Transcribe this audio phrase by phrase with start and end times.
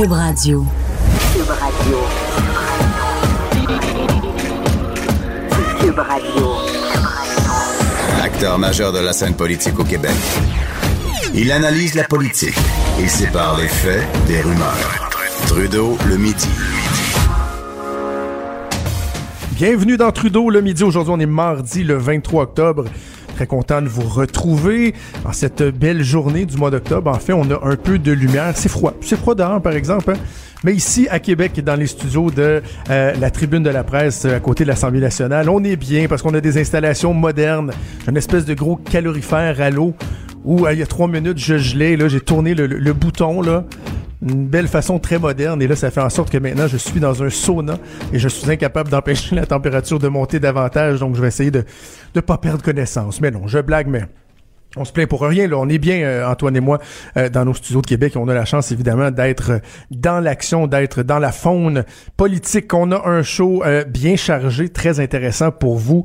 [0.00, 0.64] Cube Radio.
[1.34, 1.98] Cube Radio.
[5.78, 6.48] Cube Radio.
[8.22, 10.14] Acteur majeur de la scène politique au Québec.
[11.34, 12.56] Il analyse la politique
[12.98, 15.10] et sépare les faits des rumeurs.
[15.46, 16.48] Trudeau le midi.
[19.52, 20.82] Bienvenue dans Trudeau le midi.
[20.82, 22.86] Aujourd'hui, on est mardi le 23 octobre.
[23.40, 24.92] Très content de vous retrouver
[25.24, 27.10] en cette belle journée du mois d'octobre.
[27.10, 28.52] En fait, on a un peu de lumière.
[28.54, 28.92] C'est froid.
[29.00, 30.10] C'est froid dehors, par exemple.
[30.10, 30.18] hein.
[30.62, 34.40] Mais ici, à Québec, dans les studios de euh, la tribune de la presse à
[34.40, 37.70] côté de l'Assemblée nationale, on est bien parce qu'on a des installations modernes.
[38.06, 39.94] Une espèce de gros calorifère à l'eau
[40.44, 41.96] où, euh, il y a trois minutes, je gelais.
[41.96, 43.64] Là, j'ai tourné le, le- le bouton, là
[44.22, 45.62] une belle façon très moderne.
[45.62, 47.78] Et là ça fait en sorte que maintenant je suis dans un sauna
[48.12, 51.00] et je suis incapable d'empêcher la température de monter davantage.
[51.00, 51.64] Donc je vais essayer de
[52.14, 53.20] de pas perdre connaissance.
[53.20, 54.04] Mais non je blague mais
[54.76, 55.56] on se plaint pour rien, là.
[55.58, 56.78] On est bien, euh, Antoine et moi,
[57.16, 58.12] euh, dans nos studios de Québec.
[58.16, 59.58] On a la chance, évidemment, d'être euh,
[59.90, 61.84] dans l'action, d'être dans la faune
[62.16, 62.72] politique.
[62.72, 66.04] On a un show bien chargé, très intéressant pour vous.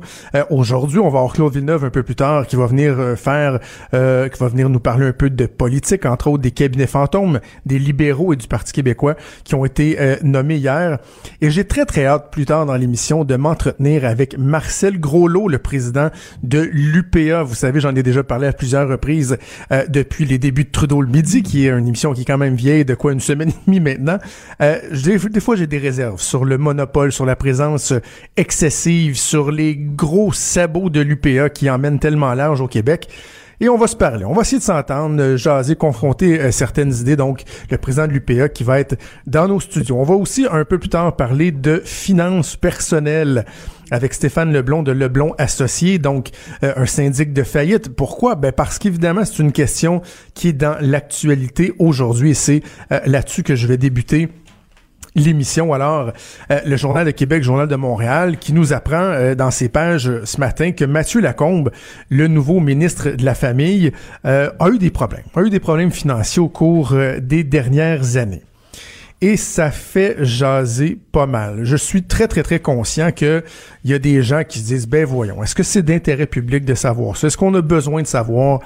[0.50, 4.38] Aujourd'hui, on va avoir Claude Villeneuve un peu plus tard qui va venir faire, qui
[4.40, 8.32] va venir nous parler un peu de politique, entre autres des cabinets fantômes, des libéraux
[8.32, 10.98] et du Parti québécois qui ont été nommés hier.
[11.40, 15.58] Et j'ai très, très hâte, plus tard dans l'émission, de m'entretenir avec Marcel Groslot, le
[15.58, 16.10] président
[16.42, 17.42] de l'UPA.
[17.42, 19.38] Vous savez, j'en ai déjà parlé plusieurs reprises
[19.72, 22.38] euh, depuis les débuts de Trudeau le midi, qui est une émission qui est quand
[22.38, 24.18] même vieille de quoi une semaine et demie maintenant.
[24.60, 27.92] Euh, des, fois, j'ai des réserves sur le monopole, sur la présence
[28.36, 33.08] excessive, sur les gros sabots de l'UPA qui emmènent tellement large au Québec.
[33.60, 34.24] Et on va se parler.
[34.24, 37.16] On va essayer de s'entendre, euh, jaser, confronter euh, certaines idées.
[37.16, 39.96] Donc, le président de l'UPA qui va être dans nos studios.
[39.98, 43.46] On va aussi un peu plus tard parler de finances personnelles
[43.90, 46.30] avec Stéphane Leblond de Leblond Associé, donc
[46.64, 47.88] euh, un syndic de faillite.
[47.88, 48.34] Pourquoi?
[48.34, 50.02] Ben parce qu'évidemment, c'est une question
[50.34, 52.62] qui est dans l'actualité aujourd'hui et c'est
[53.06, 54.28] là-dessus que je vais débuter
[55.16, 55.72] l'émission.
[55.72, 56.12] Alors,
[56.50, 60.08] euh, le Journal de Québec, Journal de Montréal, qui nous apprend euh, dans ses pages
[60.08, 61.70] euh, ce matin que Mathieu Lacombe,
[62.10, 63.92] le nouveau ministre de la Famille,
[64.24, 68.16] euh, a eu des problèmes, a eu des problèmes financiers au cours euh, des dernières
[68.16, 68.42] années.
[69.22, 71.60] Et ça fait jaser pas mal.
[71.64, 73.42] Je suis très, très, très conscient que
[73.82, 76.66] il y a des gens qui se disent, ben voyons, est-ce que c'est d'intérêt public
[76.66, 77.28] de savoir ça?
[77.28, 78.60] Est-ce qu'on a besoin de savoir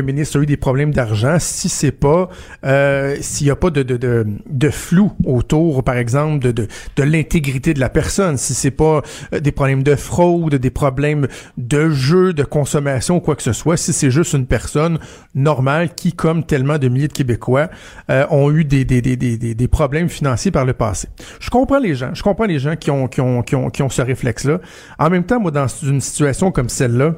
[0.00, 2.28] le ministre a eu des problèmes d'argent si c'est pas
[2.64, 6.68] euh, s'il n'y a pas de, de, de, de flou autour, par exemple, de, de,
[6.96, 11.28] de l'intégrité de la personne, si c'est pas euh, des problèmes de fraude, des problèmes
[11.58, 14.98] de jeu, de consommation, quoi que ce soit, si c'est juste une personne
[15.34, 17.68] normale qui, comme tellement de milliers de Québécois,
[18.10, 21.08] euh, ont eu des, des, des, des- des problèmes financiers par le passé.
[21.40, 23.82] Je comprends les gens, je comprends les gens qui ont, qui ont, qui ont, qui
[23.82, 24.60] ont ce réflexe-là.
[24.98, 27.14] En même temps, moi, dans une situation comme celle-là,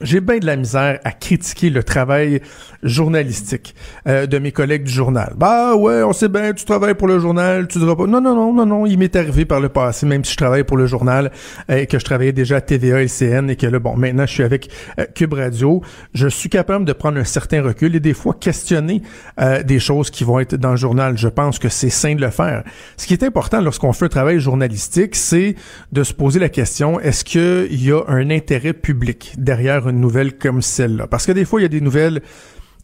[0.00, 2.40] j'ai bien de la misère à critiquer le travail
[2.82, 3.76] journalistique
[4.08, 5.34] euh, de mes collègues du journal.
[5.36, 8.06] Bah ouais, on sait bien, tu travailles pour le journal, tu diras pas.
[8.06, 10.64] Non, non, non, non, non, il m'est arrivé par le passé, même si je travaille
[10.64, 11.30] pour le journal
[11.70, 14.26] euh, et que je travaillais déjà à TVA et CN et que là, bon, maintenant
[14.26, 14.68] je suis avec
[14.98, 15.80] euh, Cube Radio,
[16.12, 19.00] je suis capable de prendre un certain recul et des fois questionner
[19.40, 21.16] euh, des choses qui vont être dans le journal.
[21.16, 22.64] Je pense que c'est sain de le faire.
[22.96, 25.54] Ce qui est important lorsqu'on fait un travail journalistique, c'est
[25.92, 30.36] de se poser la question, est-ce qu'il y a un intérêt public derrière une nouvelle
[30.36, 31.06] comme celle-là?
[31.06, 32.20] Parce que des fois, il y a des nouvelles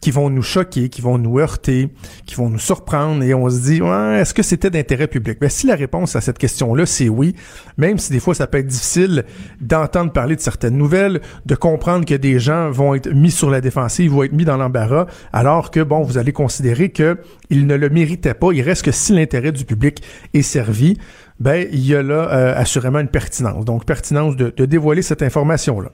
[0.01, 1.89] qui vont nous choquer, qui vont nous heurter,
[2.25, 5.37] qui vont nous surprendre et on se dit ouais, est-ce que c'était d'intérêt public?
[5.39, 7.35] Ben si la réponse à cette question-là c'est oui,
[7.77, 9.25] même si des fois ça peut être difficile
[9.61, 13.61] d'entendre parler de certaines nouvelles, de comprendre que des gens vont être mis sur la
[13.61, 17.19] défensive, vont être mis dans l'embarras, alors que bon, vous allez considérer que
[17.51, 20.01] ils ne le méritaient pas, il reste que si l'intérêt du public
[20.33, 20.97] est servi,
[21.39, 23.65] ben il y a là euh, assurément une pertinence.
[23.65, 25.89] Donc pertinence de, de dévoiler cette information-là.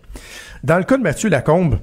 [0.64, 1.80] Dans le cas de Mathieu Lacombe,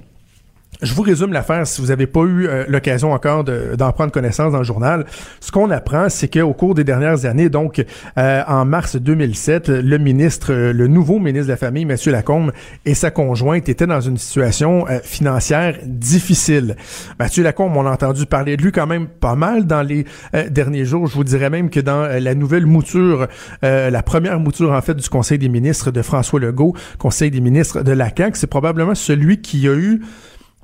[0.83, 4.13] je vous résume l'affaire si vous n'avez pas eu euh, l'occasion encore de- d'en prendre
[4.13, 5.07] connaissance dans le journal.
[5.41, 7.85] Ce qu'on apprend, c'est qu'au cours des dernières années, donc
[8.19, 12.53] euh, en mars 2007, le ministre, euh, le nouveau ministre de la Famille, Mathieu Lacombe,
[12.85, 16.77] et sa conjointe étaient dans une situation euh, financière difficile.
[17.19, 20.05] Mathieu Lacombe, on a entendu parler de lui quand même pas mal dans les
[20.51, 21.07] derniers jours.
[21.07, 23.29] Je vous dirais même que dans la nouvelle mouture,
[23.63, 27.83] la première mouture en fait du Conseil des ministres de François Legault, Conseil des ministres
[27.83, 30.01] de la CAQ, c'est probablement celui qui a eu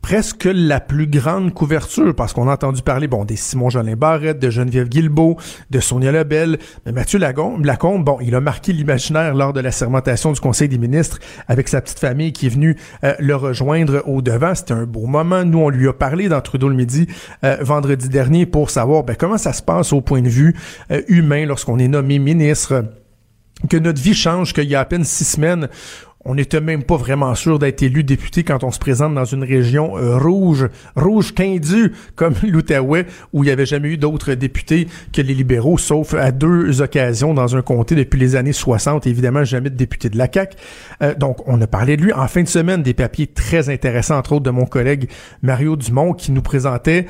[0.02, 4.38] presque la plus grande couverture parce qu'on a entendu parler bon des Simon Jolin Barrette,
[4.38, 5.36] de Geneviève Guilbeault,
[5.70, 6.58] de Sonia Lebel,
[6.92, 10.78] Mathieu Lacombe, Lacombe bon, il a marqué l'imaginaire lors de la sermentation du Conseil des
[10.78, 11.18] ministres
[11.48, 15.06] avec sa petite famille qui est venue euh, le rejoindre au devant, c'était un beau
[15.06, 15.44] moment.
[15.44, 17.06] Nous on lui a parlé dans Trudeau le midi
[17.44, 20.56] euh, vendredi dernier pour savoir ben, comment ça se passe au point de vue
[20.90, 22.84] euh, humain lorsqu'on est nommé ministre
[23.68, 25.68] que notre vie change, qu'il y a à peine six semaines,
[26.24, 29.42] on n'était même pas vraiment sûr d'être élu député quand on se présente dans une
[29.42, 34.86] région euh, rouge, rouge tendu comme l'Outaouais, où il n'y avait jamais eu d'autres députés
[35.12, 39.06] que les libéraux, sauf à deux occasions dans un comté depuis les années 60.
[39.06, 40.56] Évidemment, jamais de député de la CAQ.
[41.02, 44.18] Euh, donc, on a parlé de lui en fin de semaine, des papiers très intéressants,
[44.18, 45.08] entre autres de mon collègue
[45.42, 47.06] Mario Dumont, qui nous présentait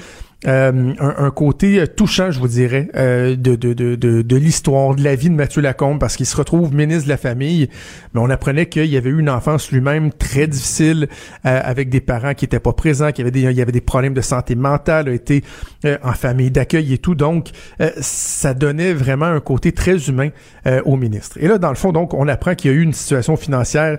[0.47, 5.15] euh, un, côté touchant, je vous dirais, euh, de, de, de, de, l'histoire, de la
[5.15, 7.69] vie de Mathieu Lacombe, parce qu'il se retrouve ministre de la famille,
[8.15, 11.09] mais on apprenait qu'il avait eu une enfance lui-même très difficile,
[11.45, 13.71] euh, avec des parents qui étaient pas présents, qu'il y avait des, il y avait
[13.71, 15.45] des problèmes de santé mentale, a été
[16.03, 17.51] en famille d'accueil et tout, donc
[18.01, 20.29] ça donnait vraiment un côté très humain
[20.85, 21.39] au ministre.
[21.41, 23.99] Et là, dans le fond, donc, on apprend qu'il y a eu une situation financière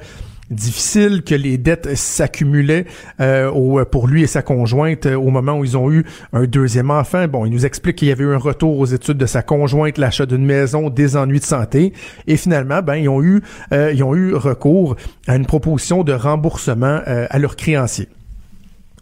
[0.51, 2.85] difficile, que les dettes s'accumulaient
[3.19, 6.91] euh, pour lui et sa conjointe euh, au moment où ils ont eu un deuxième
[6.91, 7.27] enfant.
[7.27, 9.97] Bon, il nous explique qu'il y avait eu un retour aux études de sa conjointe,
[9.97, 11.93] l'achat d'une maison, des ennuis de santé,
[12.27, 13.41] et finalement, ben ils ont eu
[13.73, 14.95] euh, ils ont eu recours
[15.27, 18.09] à une proposition de remboursement à leurs créanciers.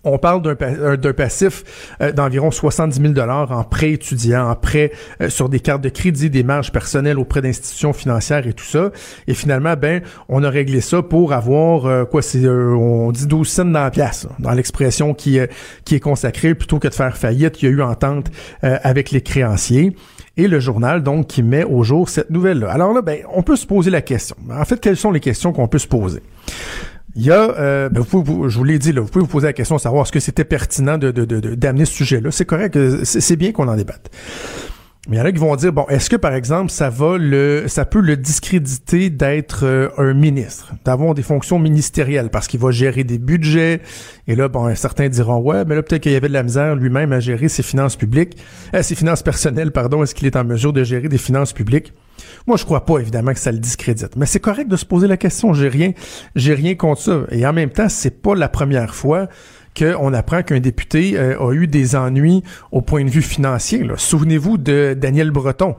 [0.04, 4.92] On parle d'un euh, passif euh, d'environ 70 000 dollars en prêt étudiant, en prêt
[5.22, 8.92] euh, sur des cartes de crédit, des marges personnelles auprès d'institutions financières et tout ça.
[9.28, 13.66] Et finalement, ben, on a réglé ça pour avoir quoi C'est on dit 12 cents
[13.66, 15.40] dans la pièce, dans l'expression qui
[15.86, 17.62] qui est consacrée plutôt que de faire faillite.
[17.62, 18.28] Il y a eu entente
[18.62, 19.96] avec les créanciers
[20.38, 22.72] et le journal donc qui met au jour cette nouvelle-là.
[22.72, 24.36] Alors là, ben, on peut se poser la question.
[24.52, 26.22] En fait, quelles sont les questions qu'on peut se poser?
[27.16, 29.48] Il y a, euh, ben vous, je vous l'ai dit, là, vous pouvez vous poser
[29.48, 32.32] la question de savoir est-ce que c'était pertinent de, d'amener ce sujet-là.
[32.32, 34.12] C'est correct, c'est, bien qu'on en débatte.
[35.08, 37.18] Mais il y en a qui vont dire bon, est-ce que par exemple ça va
[37.18, 42.60] le, ça peut le discréditer d'être euh, un ministre, d'avoir des fonctions ministérielles parce qu'il
[42.60, 43.82] va gérer des budgets?
[44.28, 46.76] Et là, bon, certains diront ouais, mais là peut-être qu'il y avait de la misère
[46.76, 48.38] lui-même à gérer ses finances publiques,
[48.76, 50.04] euh, ses finances personnelles, pardon.
[50.04, 51.94] Est-ce qu'il est en mesure de gérer des finances publiques?
[52.50, 54.16] Moi, je crois pas, évidemment, que ça le discrédite.
[54.16, 55.54] Mais c'est correct de se poser la question.
[55.54, 55.92] J'ai rien,
[56.36, 57.22] j'ai rien contre ça.
[57.30, 59.28] Et en même temps, c'est pas la première fois
[59.78, 63.88] qu'on apprend qu'un député euh, a eu des ennuis au point de vue financier.
[63.98, 65.76] Souvenez-vous de Daniel Breton.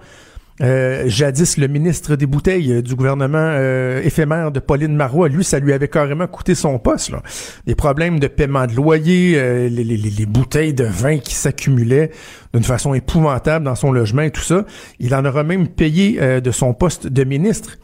[0.62, 5.42] Euh, jadis le ministre des bouteilles euh, du gouvernement euh, éphémère de Pauline Marois, lui,
[5.42, 7.10] ça lui avait carrément coûté son poste.
[7.10, 7.22] Là.
[7.66, 9.40] Des problèmes de paiement de loyer,
[9.70, 12.10] les, les, les, bouteilles de vin qui s'accumulaient
[12.52, 14.66] d'une façon épouvantable dans son logement tout ça.
[14.98, 17.78] Il en aura même payé de son poste de ministre.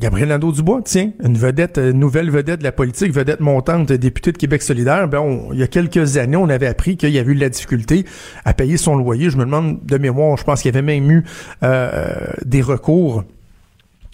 [0.00, 4.38] Gabriel Nadeau-Dubois, tiens, une vedette, une nouvelle vedette de la politique, vedette montante, député de
[4.38, 5.06] Québec solidaire.
[5.08, 7.50] Ben, il y a quelques années, on avait appris qu'il y avait eu de la
[7.50, 8.06] difficulté
[8.46, 9.28] à payer son loyer.
[9.28, 11.24] Je me demande de mémoire, je pense qu'il y avait même eu
[11.62, 12.14] euh,
[12.46, 13.24] des recours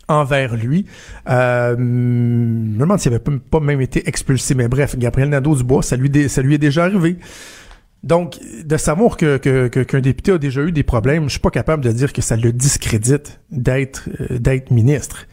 [0.08, 0.86] envers lui.
[1.28, 4.56] Euh, je me demande s'il avait pas, même été expulsé.
[4.56, 7.16] Mais bref, Gabriel Nadeau-Dubois, ça lui, ça lui est déjà arrivé.
[8.02, 9.36] Donc, de savoir que,
[9.68, 12.36] qu'un député a déjà eu des problèmes, je suis pas capable de dire que ça
[12.36, 15.26] le discrédite euh, d'être ministre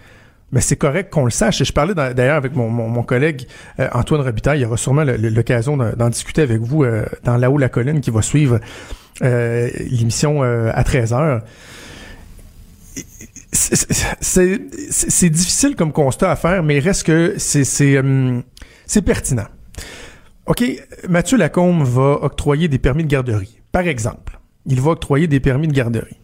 [0.54, 1.64] mais c'est correct qu'on le sache.
[1.64, 3.48] Je parlais d'ailleurs avec mon, mon, collègue
[3.80, 4.60] euh, Antoine Robitaille.
[4.60, 8.02] Il y aura sûrement l'occasion d'en discuter avec vous euh, dans La haut la colline
[8.02, 8.60] qui va suivre
[9.24, 11.42] euh, l'émission à 13h.
[13.52, 19.48] C'est difficile comme constat à faire, mais il reste que c'est pertinent.
[20.46, 20.64] OK,
[21.10, 23.60] Mathieu Lacombe va octroyer des permis de garderie.
[23.72, 26.20] Par exemple, il va octroyer des permis de garderie.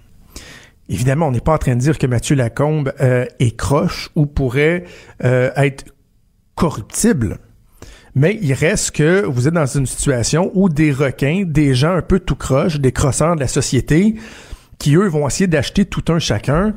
[0.89, 4.25] Évidemment, on n'est pas en train de dire que Mathieu Lacombe euh, est croche ou
[4.25, 4.85] pourrait
[5.23, 5.85] euh, être
[6.55, 7.37] corruptible.
[8.15, 12.01] Mais il reste que vous êtes dans une situation où des requins, des gens un
[12.01, 14.15] peu tout croche, des crosseurs de la société,
[14.79, 16.73] qui eux vont essayer d'acheter tout un chacun.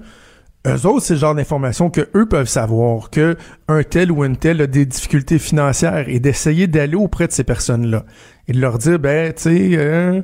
[0.66, 3.36] Eux autres, c'est le genre d'information que eux peuvent savoir que
[3.66, 7.44] un tel ou une telle a des difficultés financières et d'essayer d'aller auprès de ces
[7.44, 8.04] personnes-là
[8.46, 10.20] et de leur dire, ben, tu sais, euh,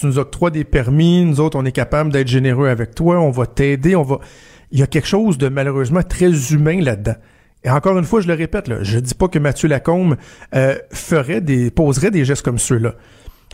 [0.00, 3.30] tu nous octroies des permis, nous autres, on est capable d'être généreux avec toi, on
[3.30, 4.18] va t'aider, on va...
[4.70, 7.14] Il y a quelque chose de malheureusement très humain là-dedans.
[7.64, 10.16] Et encore une fois, je le répète, là, je dis pas que Mathieu Lacombe
[10.54, 12.94] euh, ferait des, poserait des gestes comme ceux-là.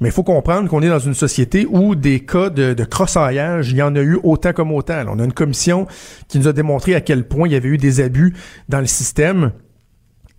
[0.00, 3.70] Mais il faut comprendre qu'on est dans une société où des cas de, de crossaillage,
[3.72, 5.04] il y en a eu autant comme autant.
[5.08, 5.86] on a une commission
[6.28, 8.32] qui nous a démontré à quel point il y avait eu des abus
[8.68, 9.52] dans le système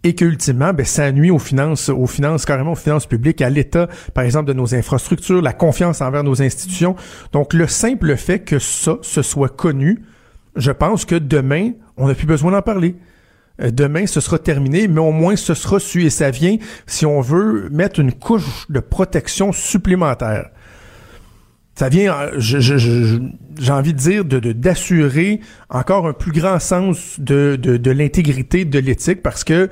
[0.03, 3.49] et que ultimement, ben, ça nuit aux finances, aux finances, carrément aux finances publiques, à
[3.49, 6.95] l'état, par exemple, de nos infrastructures, la confiance envers nos institutions.
[7.33, 10.03] Donc, le simple fait que ça, se soit connu,
[10.55, 12.95] je pense que demain, on n'a plus besoin d'en parler.
[13.61, 17.05] Euh, demain, ce sera terminé, mais au moins, ce sera su et ça vient si
[17.05, 20.49] on veut mettre une couche de protection supplémentaire
[21.79, 27.55] ça vient, euh, j'ai envie de dire, de d'assurer encore un plus grand sens de,
[27.55, 29.69] de, l'intégrité de l'éthique parce que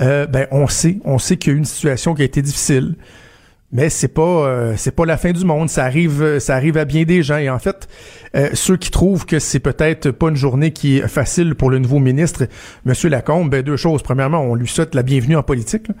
[0.00, 2.42] euh, ben on sait, on sait qu'il y a eu une situation qui a été
[2.42, 2.94] difficile.
[3.72, 6.84] Mais c'est pas euh, c'est pas la fin du monde, ça arrive ça arrive à
[6.84, 7.88] bien des gens et en fait
[8.36, 11.80] euh, ceux qui trouvent que c'est peut-être pas une journée qui est facile pour le
[11.80, 12.46] nouveau ministre
[12.84, 14.04] monsieur Lacombe, ben deux choses.
[14.04, 15.88] Premièrement, on lui souhaite la bienvenue en politique.
[15.88, 15.94] là.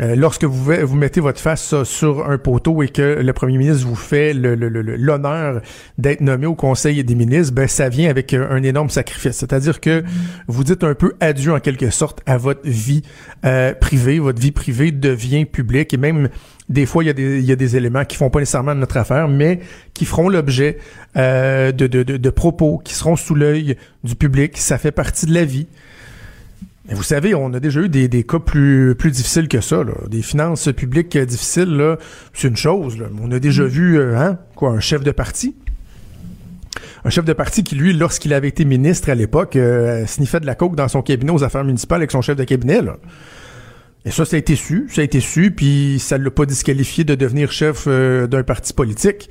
[0.00, 3.86] Euh, lorsque vous, vous mettez votre face sur un poteau et que le premier ministre
[3.86, 5.62] vous fait l'honneur
[5.96, 9.36] d'être nommé au Conseil des ministres, ben ça vient avec euh, un énorme sacrifice.
[9.36, 10.04] C'est-à-dire que
[10.48, 13.02] vous dites un peu adieu en quelque sorte à votre vie
[13.44, 14.18] euh, privée.
[14.18, 16.28] Votre vie privée devient publique et même
[16.68, 18.74] des fois il y a des, il y a des éléments qui font pas nécessairement
[18.74, 19.60] notre affaire, mais
[19.94, 20.78] qui feront l'objet
[21.16, 24.58] euh, de, de, de, de propos qui seront sous l'œil du public.
[24.58, 25.68] Ça fait partie de la vie.
[26.88, 29.82] Mais vous savez, on a déjà eu des, des cas plus, plus difficiles que ça.
[29.82, 29.94] Là.
[30.08, 31.96] Des finances publiques euh, difficiles,
[32.32, 32.98] c'est une chose.
[32.98, 33.06] Là.
[33.20, 35.56] On a déjà vu euh, hein, quoi, un chef de parti?
[37.04, 40.46] Un chef de parti qui, lui, lorsqu'il avait été ministre à l'époque, euh, sniffait de
[40.46, 42.82] la coke dans son cabinet aux affaires municipales avec son chef de cabinet.
[42.82, 42.96] Là.
[44.04, 46.46] Et ça, ça a été su, ça a été su, puis ça ne l'a pas
[46.46, 49.30] disqualifié de devenir chef euh, d'un parti politique,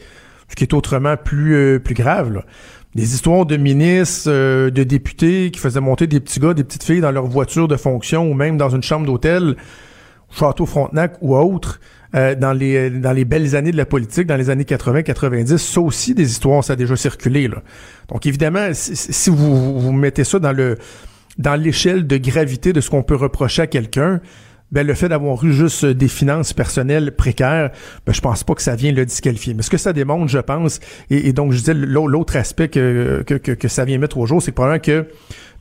[0.49, 2.33] ce qui est autrement plus, euh, plus grave.
[2.33, 2.45] Là.
[2.95, 6.83] Des histoires de ministres, euh, de députés qui faisaient monter des petits gars, des petites
[6.83, 9.57] filles dans leur voiture de fonction ou même dans une chambre d'hôtel,
[10.31, 11.81] Château Frontenac ou autre,
[12.15, 15.81] euh, dans les dans les belles années de la politique, dans les années 80-90, ça
[15.81, 17.49] aussi des histoires, ça a déjà circulé.
[17.49, 17.63] Là.
[18.07, 20.77] Donc évidemment, si, vous, vous mettez ça dans le
[21.37, 24.21] dans l'échelle de gravité de ce qu'on peut reprocher à quelqu'un,
[24.75, 27.71] ben, le fait d'avoir eu juste des finances personnelles précaires,
[28.05, 29.53] ben, je pense pas que ça vient le disqualifier.
[29.53, 33.23] Mais ce que ça démontre, je pense, et, donc je disais l'au- l'autre aspect que,
[33.69, 35.07] ça vient mettre au jour, c'est probablement que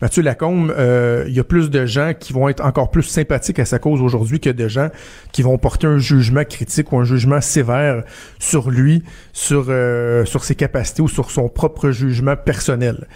[0.03, 3.61] Mathieu Lacombe, euh, il y a plus de gens qui vont être encore plus sympathiques
[3.61, 4.89] à sa cause aujourd'hui que de gens
[5.31, 8.03] qui vont porter un jugement critique ou un jugement sévère
[8.41, 13.07] sur lui, sur, euh, sur ses capacités ou sur son propre jugement personnel.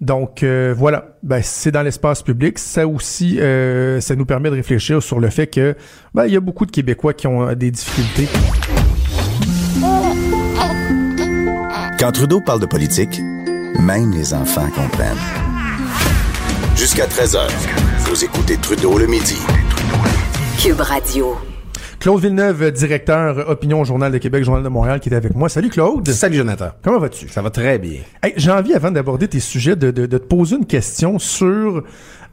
[0.00, 2.58] Donc euh, voilà, ben, c'est dans l'espace public.
[2.58, 5.76] Ça aussi, euh, ça nous permet de réfléchir sur le fait que
[6.14, 8.28] ben, il y a beaucoup de Québécois qui ont euh, des difficultés.
[11.98, 13.20] Quand Trudeau parle de politique,
[13.80, 15.16] même les enfants comprennent.
[16.76, 17.48] Jusqu'à 13h,
[18.00, 19.38] vous écoutez Trudeau le midi.
[20.60, 21.36] Cube Radio.
[22.04, 25.34] Claude Villeneuve, directeur euh, Opinion au Journal de Québec, Journal de Montréal, qui est avec
[25.34, 25.48] moi.
[25.48, 26.06] Salut Claude.
[26.10, 26.68] Salut Jonathan.
[26.82, 27.28] Comment vas-tu?
[27.28, 28.00] Ça va très bien.
[28.22, 31.82] Hey, J'ai envie, avant d'aborder tes sujets, de, de, de te poser une question sur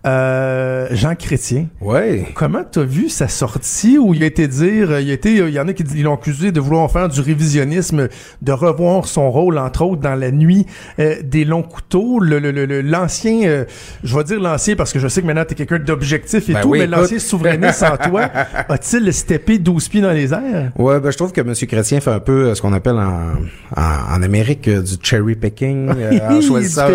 [0.06, 1.68] euh, Jean Chrétien.
[1.80, 2.28] Ouais.
[2.34, 5.60] Comment t'as vu sa sortie où il a été dire, il a été, il y
[5.60, 8.08] en a qui l'ont accusé de vouloir faire du révisionnisme,
[8.42, 10.66] de revoir son rôle entre autres dans la nuit
[11.00, 13.66] euh, des longs couteaux, le le- le- le- l'ancien, euh,
[14.04, 16.62] je vais dire l'ancien parce que je sais que maintenant t'es quelqu'un d'objectif et Ben
[16.62, 18.30] tout, oui, mais l'ancien souverainiste en toi
[18.70, 20.72] a-t-il steppé 12 pieds dans les airs?
[20.78, 21.54] Ouais, ben je trouve que M.
[21.54, 23.34] Chrétien fait un peu euh, ce qu'on appelle en,
[23.78, 25.90] en, en Amérique euh, du cherry picking.
[25.96, 26.88] euh, en choisissant.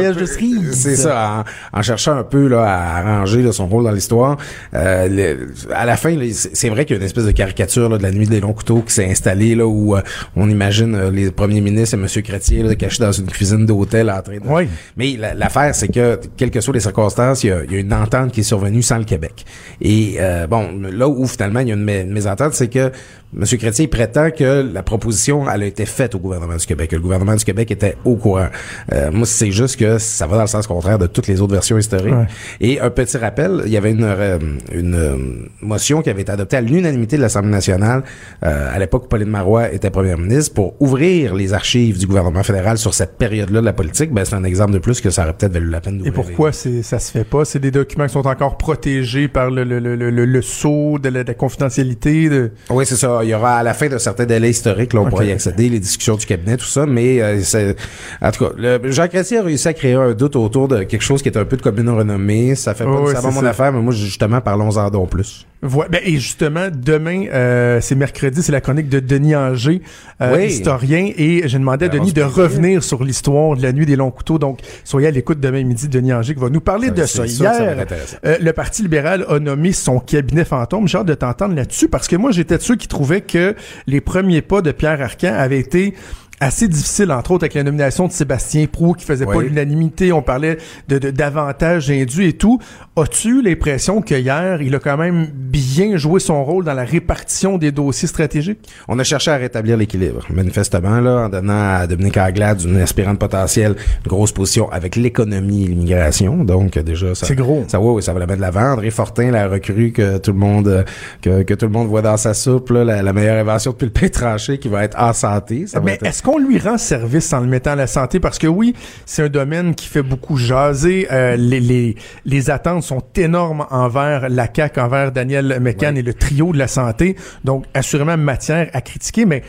[0.72, 4.36] C'est ça, en, en cherchant un peu là, à arranger là, son rôle dans l'histoire.
[4.74, 7.98] Euh, le- à la fin, c'est vrai qu'il y a une espèce de caricature là,
[7.98, 10.02] de la nuit des longs couteaux qui s'est installée là où euh,
[10.36, 12.22] on imagine euh, les premiers ministres et M.
[12.22, 14.40] Chrétien là, cachés dans une cuisine d'hôtel en train de...
[14.46, 14.68] Oui.
[14.96, 17.76] Mais la- l'affaire, c'est que, quelles que soient les circonstances, il y, a, il y
[17.76, 19.44] a une entente qui est survenue sans le Québec.
[19.80, 22.90] Et euh, bon, là où finalement il y a une mésentente, c'est que
[23.38, 23.44] M.
[23.58, 27.02] Chrétien prétend que la proposition, elle a été faite au gouvernement du Québec, que le
[27.02, 28.48] gouvernement du Québec était au courant.
[28.92, 31.52] Euh, moi, c'est juste que ça va dans le sens contraire de toutes les autres
[31.52, 32.14] versions historiques.
[32.14, 32.26] Ouais.
[32.60, 34.38] Et un petit rappel, il y avait une, euh,
[34.72, 35.16] une euh,
[35.60, 38.04] motion qui avait été adoptée à l'unanimité de l'Assemblée nationale
[38.42, 42.42] euh, à l'époque où Pauline Marois était première ministre pour ouvrir les archives du gouvernement
[42.42, 44.12] fédéral sur cette période-là de la politique.
[44.12, 46.14] Ben, c'est un exemple de plus que ça aurait peut-être valu la peine Et d'ouvrir.
[46.14, 47.44] pourquoi c'est, ça se fait pas?
[47.44, 50.98] C'est des documents qui sont encore protégés par le, le, le, le, le- le sceau
[50.98, 52.28] de la, de la confidentialité.
[52.28, 52.50] De...
[52.70, 53.20] Oui, c'est ça.
[53.26, 55.68] Il y aura à la fin d'un certain délai historique, là, on pourra y accéder,
[55.68, 57.76] les discussions du cabinet, tout ça, mais euh, c'est...
[58.20, 61.02] En tout cas, le, Jean Chrétien a réussi à créer un doute autour de quelque
[61.02, 62.54] chose qui est un peu de commune renommée.
[62.54, 63.48] Ça fait pas Ouais, nécessairement mon ça.
[63.50, 65.46] affaire, mais moi, justement, parlons-en donc plus.
[65.62, 69.80] Voi- ben, et justement, demain, euh, c'est mercredi, c'est la chronique de Denis Anger,
[70.20, 70.44] euh, Oui.
[70.46, 73.96] historien, et j'ai demandé à Ben, Denis de revenir sur l'histoire de la nuit des
[73.96, 74.38] longs couteaux.
[74.38, 77.26] Donc, soyez à l'écoute demain midi, Denis Anger qui va nous parler Ça, de ça.
[77.26, 77.86] Hier,
[78.24, 80.86] euh, le Parti libéral a nommé son cabinet fantôme.
[80.88, 83.54] J'ai hâte de t'entendre là-dessus parce que moi, j'étais de ceux qui trouvaient que
[83.86, 85.94] les premiers pas de Pierre Arcan avaient été
[86.40, 89.46] assez difficiles, entre autres avec la nomination de Sébastien Prou qui faisait pas Oui.
[89.48, 90.12] l'unanimité.
[90.12, 92.58] On parlait de, de d'avantages indus et tout.
[92.96, 97.58] As-tu l'impression que hier, il a quand même bien joué son rôle dans la répartition
[97.58, 98.68] des dossiers stratégiques?
[98.88, 103.18] On a cherché à rétablir l'équilibre, manifestement, là, en donnant à Dominique Anglade, une aspirante
[103.18, 106.44] potentielle, une grosse position avec l'économie et l'immigration.
[106.44, 107.64] Donc, déjà, ça, C'est gros.
[107.68, 108.72] Ça, ouais, ça va la mettre de l'avant.
[108.72, 110.84] André Fortin, la recrue que tout le monde,
[111.22, 113.86] que, que tout le monde voit dans sa soupe, là, la, la meilleure invention depuis
[113.86, 115.66] le pain tranché qui va être en santé.
[115.66, 118.18] Ça va Mais être- est-ce qu'on lui rend service en le mettant à la santé?
[118.18, 121.06] Parce que oui, c'est un domaine qui fait beaucoup jaser.
[121.12, 126.14] Euh, les, les, les attentes sont énormes envers la CAQ, envers Daniel McCann et le
[126.14, 127.14] trio de la santé.
[127.44, 129.44] Donc, assurément, matière à critiquer, mais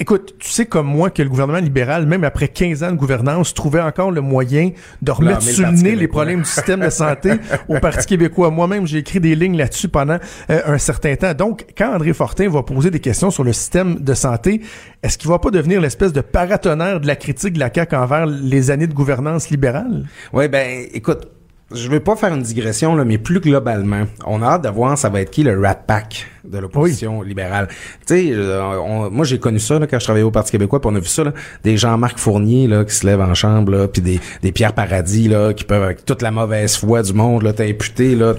[0.00, 3.52] Écoute, tu sais comme moi que le gouvernement libéral, même après 15 ans de gouvernance,
[3.52, 4.70] trouvait encore le moyen
[5.02, 7.32] de remettre sur le nez les problèmes du système de santé
[7.68, 8.52] au Parti québécois.
[8.52, 10.18] Moi-même, j'ai écrit des lignes là-dessus pendant
[10.50, 11.34] euh, un certain temps.
[11.34, 14.60] Donc, quand André Fortin va poser des questions sur le système de santé,
[15.02, 18.26] est-ce qu'il va pas devenir l'espèce de paratonnerre de la critique de la CAQ envers
[18.26, 20.06] les années de gouvernance libérale?
[20.32, 21.26] Oui, ben, écoute,
[21.72, 24.96] je veux pas faire une digression, là, mais plus globalement, on a hâte de voir
[24.96, 27.68] ça va être qui le Rat Pack de l'opposition libérale.
[28.06, 30.90] Tu sais, euh, moi j'ai connu ça là, quand je travaillais au Parti québécois, puis
[30.90, 33.86] on a vu ça, là, des Jean-Marc Fournier là, qui se lèvent en chambre, là,
[33.86, 37.42] puis des, des Pierre Paradis là, qui peuvent avec toute la mauvaise foi du monde
[37.42, 38.32] là, t'imputer là,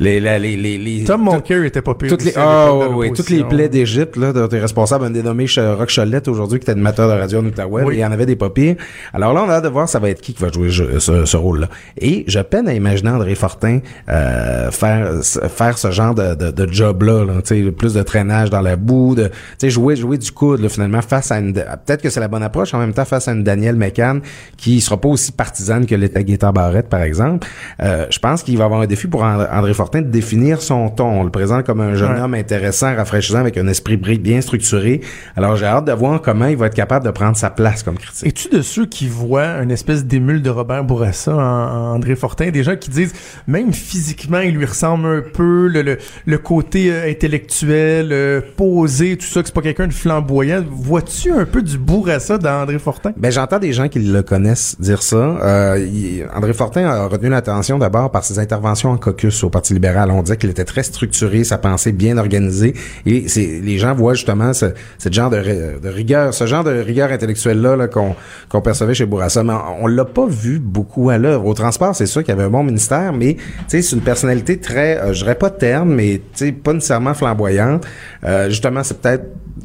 [0.00, 2.08] les, les, les, les, Tom Mulcair était pas pire.
[2.08, 6.26] Toutes les, oh, oui, toutes les plaies d'Égypte là, t'es responsable, un dénommé Rock Cholette
[6.26, 8.74] aujourd'hui qui était animateur de radio en Outaouais, il y en avait des pas pires.
[9.12, 11.24] Alors là, on a hâte de voir ça va être qui qui va jouer ce,
[11.24, 11.68] ce rôle-là.
[11.98, 16.72] Et je peine à imaginer André Fortin euh, faire faire ce genre de, de, de
[16.72, 19.30] job-là, là, plus de traînage dans la boue, de
[19.62, 22.74] jouer jouer du coude là, finalement face à une peut-être que c'est la bonne approche
[22.74, 24.20] en même temps face à une Danielle McCann
[24.56, 27.46] qui sera pas aussi partisane que l'était Gaétan Barrette par exemple.
[27.80, 31.20] Euh, je pense qu'il va avoir un défi pour André Fortin de définir son ton.
[31.20, 35.00] On le présente comme un jeune homme intéressant, rafraîchissant avec un esprit bien structuré.
[35.36, 37.96] Alors j'ai hâte de voir comment il va être capable de prendre sa place comme
[37.96, 38.26] critique.
[38.26, 42.61] Es-tu de ceux qui voient une espèce d'émule de Robert Bourassa en, André Fortin, des
[42.64, 43.12] gens qui disent
[43.46, 49.26] même physiquement il lui ressemble un peu le, le, côté euh, intellectuel euh, posé, tout
[49.26, 50.62] ça, que c'est pas quelqu'un de flamboyant.
[50.70, 53.12] Vois-tu un peu du Bourassa dans André Fortin?
[53.16, 55.16] Ben, j'entends des gens qui le connaissent dire ça.
[55.16, 60.10] Euh, André Fortin a retenu l'attention d'abord par ses interventions en caucus au Parti libéral.
[60.10, 62.74] On disait qu'il était très structuré, sa pensée bien organisée.
[63.06, 64.66] Et c'est, les gens voient justement ce,
[65.10, 68.14] genre de, de, rigueur, ce genre de rigueur intellectuelle-là -là, qu'on,
[68.48, 69.42] qu'on percevait chez Bourassa.
[69.42, 71.46] Mais on, l'a pas vu beaucoup à l'œuvre.
[71.46, 75.12] Au transport, c'est sûr qu'il y avait bon ministère, mais c'est une personnalité très, euh,
[75.12, 76.20] je dirais pas terne, mais
[76.62, 77.84] pas nécessairement flamboyante.
[78.24, 79.24] Euh, justement, c'est peut-être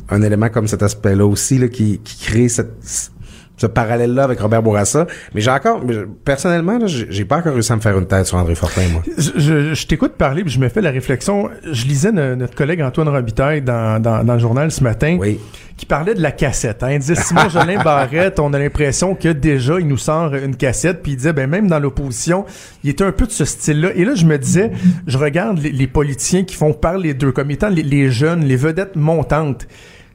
[0.09, 3.11] un élément comme cet aspect-là aussi qui crée cette
[3.57, 5.07] ce parallèle-là avec Robert Bourassa.
[5.33, 5.81] Mais j'ai encore,
[6.23, 9.01] personnellement, j'ai pas encore réussi à me faire une tête sur André Fortin, moi.
[9.17, 11.49] Je, je, t'écoute parler, puis je me fais la réflexion.
[11.69, 15.17] Je lisais notre collègue Antoine Robitaille dans, dans, dans, le journal ce matin.
[15.19, 15.39] Oui.
[15.75, 16.81] Qui parlait de la cassette.
[16.81, 16.93] Hein.
[16.93, 21.03] Il disait Simon Jolin Barrette, on a l'impression que déjà il nous sort une cassette.
[21.03, 22.45] Puis il disait, ben même dans l'opposition,
[22.83, 23.89] il était un peu de ce style-là.
[23.93, 24.71] Et là, je me disais,
[25.05, 28.55] je regarde les, les politiciens qui font parler d'eux comme étant les, les jeunes, les
[28.55, 29.67] vedettes montantes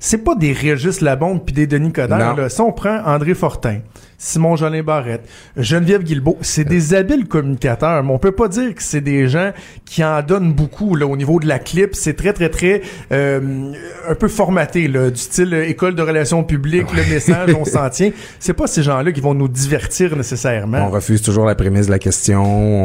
[0.02, 2.34] c'est pas des Régis Labombe puis des Denis Coderre.
[2.36, 2.48] Là.
[2.48, 3.78] Si on prend André Fortin,
[4.24, 8.82] Simon Jolin Barrette, Geneviève Guilbeault, c'est des habiles communicateurs, mais on peut pas dire que
[8.82, 9.50] c'est des gens
[9.84, 11.96] qui en donnent beaucoup là au niveau de la clip.
[11.96, 13.72] C'est très très très euh,
[14.08, 17.90] un peu formaté là, du style euh, école de relations publiques, le message, on s'en
[17.90, 18.12] tient.
[18.38, 20.86] C'est pas ces gens-là qui vont nous divertir nécessairement.
[20.86, 22.44] On refuse toujours la prémisse de la question.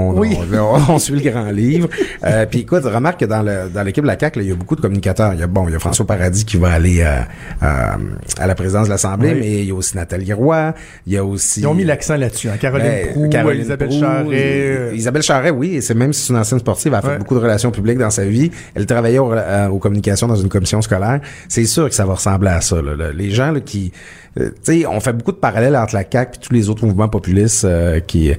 [0.10, 0.36] On, oui.
[0.90, 1.88] on, suit le grand livre.
[2.24, 4.56] Euh, puis écoute, remarque que dans le dans l'équipe de la CAC, il y a
[4.56, 5.36] beaucoup de communicateurs.
[5.36, 7.22] Il y a bon, il y a François Paradis qui va aller euh,
[7.62, 10.74] à la présidence de l'Assemblée, mais il y a aussi Nathalie Roy.
[11.06, 12.50] Il y a ils ont mis l'accent là-dessus.
[12.50, 12.58] Hein.
[12.60, 14.92] Caroline ben, Proux, Elisabeth Charret.
[14.94, 17.40] Isabelle Charret, oui, c'est même si c'est une ancienne sportive, elle a fait beaucoup de
[17.40, 18.52] relations publiques dans sa vie.
[18.76, 21.20] Elle travaillait euh, aux communications dans une commission scolaire.
[21.48, 22.78] C'est sûr que ça va ressembler à ça.
[23.14, 23.92] Les gens qui...
[24.40, 26.86] Euh, tu sais, on fait beaucoup de parallèles entre la CAQ et tous les autres
[26.86, 28.32] mouvements populistes euh, qui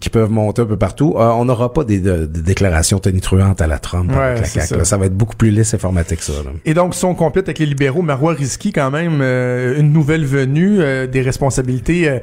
[0.00, 1.14] qui, peuvent monter un peu partout.
[1.16, 4.96] Euh, on n'aura pas des, déclarations tonitruantes à la Trump avec la Ça.
[4.96, 6.32] va être beaucoup plus lisse et formaté que ça.
[6.64, 10.24] Et donc, si on complète avec les libéraux, Marois Risky, quand même, euh, une nouvelle
[10.24, 12.20] venue, euh, des responsabilités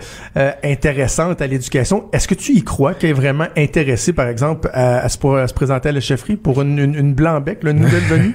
[0.64, 2.06] intéressantes à l'éducation.
[2.14, 5.18] Est-ce que tu y crois qu'elle est vraiment intéressée, par exemple, à, se,
[5.54, 8.34] présenter à la chefferie pour une, une, une blanc-bec, une nouvelle venue?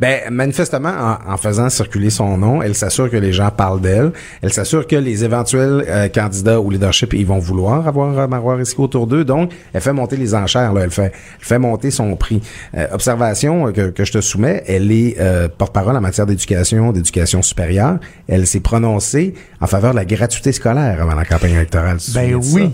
[0.00, 0.92] ben, manifestement,
[1.26, 4.12] en, faisant circuler son nom, elle s'assure que les gens parlent d'elle.
[4.42, 9.06] Elle s'assure que les éventuels candidats au leadership, ils vont vouloir avoir avoir risqué autour
[9.06, 9.24] d'eux.
[9.24, 10.72] Donc, elle fait monter les enchères.
[10.72, 10.82] Là.
[10.82, 12.40] Elle fait, elle fait monter son prix.
[12.76, 16.92] Euh, observation euh, que, que, je te soumets, elle est euh, porte-parole en matière d'éducation,
[16.92, 17.98] d'éducation supérieure.
[18.28, 21.98] Elle s'est prononcée en faveur de la gratuité scolaire avant la campagne électorale.
[22.14, 22.70] Ben oui.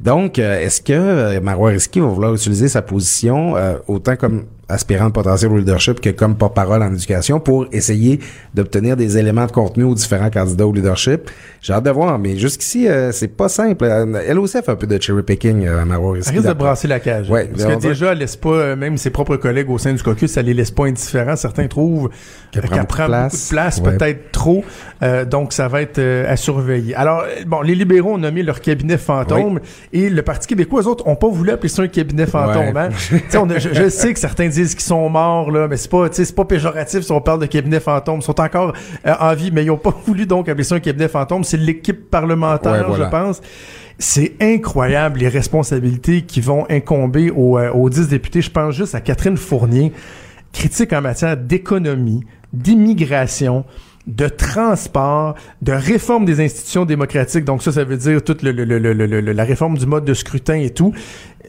[0.00, 3.54] Donc, est-ce que Marois Risky va vouloir utiliser sa position
[3.86, 8.20] autant comme aspirant de potentiel au leadership que comme porte-parole en éducation pour essayer
[8.54, 11.30] d'obtenir des éléments de contenu aux différents candidats au leadership?
[11.60, 13.84] J'ai hâte de voir, mais jusqu'ici, euh, c'est pas simple.
[13.84, 16.16] Elle aussi, fait un peu de cherry picking, euh, Marois.
[16.18, 17.30] Elle risque de brasser la cage.
[17.30, 20.02] Ouais, Parce que déjà, elle laisse pas, euh, même ses propres collègues au sein du
[20.02, 21.36] caucus, ça les laisse pas indifférents.
[21.36, 22.10] Certains trouvent
[22.50, 24.64] qu'elle prend, prend, beaucoup de place, peut-être trop.
[25.02, 26.94] Euh, donc, ça va être à surveiller.
[26.94, 29.53] Alors, bon, les libéraux ont nommé leur cabinet fantôme
[29.92, 32.76] et le Parti québécois, eux autres, ont pas voulu appeler ça un cabinet fantôme.
[32.76, 32.88] Hein?
[33.58, 36.44] je, je sais que certains disent qu'ils sont morts, là, mais c'est pas, c'est pas
[36.44, 38.18] péjoratif si on parle de cabinet fantôme.
[38.20, 38.72] Ils sont encore
[39.06, 41.44] euh, en vie, mais ils ont pas voulu donc appeler ça un cabinet fantôme.
[41.44, 43.04] C'est l'équipe parlementaire, Ouais, voilà.
[43.06, 43.40] je pense.
[43.98, 48.42] C'est incroyable les responsabilités qui vont incomber aux, euh, aux 10 députés.
[48.42, 49.92] Je pense juste à Catherine Fournier,
[50.52, 53.64] critique en matière d'économie, d'immigration,
[54.06, 57.44] de transport, de réforme des institutions démocratiques.
[57.44, 60.56] Donc ça, ça veut dire toute le, le- le- la réforme du mode de scrutin
[60.56, 60.92] et tout.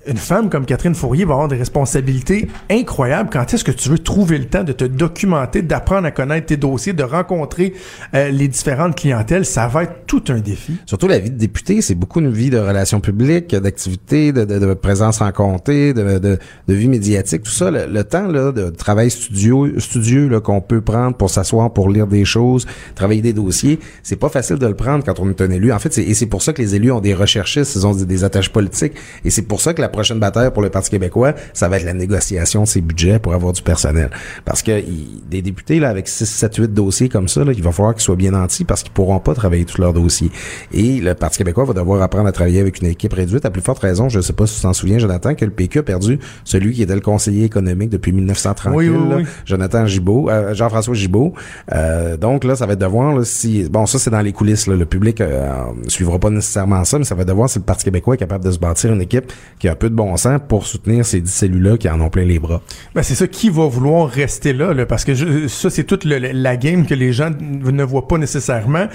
[0.08, 3.30] Une femme comme Catherine Fournier va avoir des responsabilités incroyables.
[3.32, 6.58] Quand est-ce que tu veux trouver le temps de te documenter, d'apprendre à connaître tes
[6.58, 7.74] dossiers, de rencontrer
[8.14, 9.46] euh, les différentes clientèles?
[9.46, 10.78] Ça va être tout un défi.
[10.86, 15.22] Surtout la vie de député, c'est beaucoup une vie de relations publiques, d'activités, de, présence
[15.22, 17.72] en comté, de, vie médiatique, tout ça.
[17.72, 22.26] Le, temps là, de travail studio, studieux qu'on peut prendre pour s'asseoir, pour lire des
[22.26, 25.72] choses, travailler des dossiers, c'est pas facile de le prendre quand on est un élu.
[25.72, 28.50] En fait, c'est, pour ça que les élus ont des recherchistes, ils ont des attaches
[28.50, 31.78] politiques, et c'est pour ça que la prochaine bataille pour le Parti québécois, ça va
[31.78, 34.10] être la négociation de ses budgets pour avoir du personnel.
[34.44, 37.62] Parce que il- des députés là avec 6, 7, 8 dossiers comme ça, là, il
[37.64, 40.32] va falloir qu'ils soient bien nantis parce qu'ils pourront pas travailler tous leurs dossiers.
[40.74, 43.46] Et le Parti québécois va devoir apprendre à travailler avec une équipe réduite.
[43.46, 45.80] À plus forte raison, je sais pas si tu t'en souviens, Jonathan, que le PQ
[45.80, 48.74] a perdu celui qui était le conseiller économique depuis 1930.
[48.76, 49.24] Oui, oui, oui.
[49.46, 51.34] Jonathan Gibault, euh, Jean-François Gibault.
[51.74, 54.34] Euh, donc là, ça va être de voir là, si bon ça c'est dans les
[54.34, 54.68] coulisses.
[54.68, 55.50] Là, le public euh,
[55.88, 58.18] suivra pas nécessairement ça, mais ça va être de voir si le Parti québécois est
[58.20, 61.22] capable de se bâtir une équipe qui a peu de bon sens pour soutenir ces
[61.22, 62.62] dix cellules-là qui en ont plein les bras.
[62.94, 66.58] Ben c'est ça, qui va vouloir rester là, là parce que ça, c'est toute la
[66.58, 68.88] game que les gens ne voient pas nécessairement.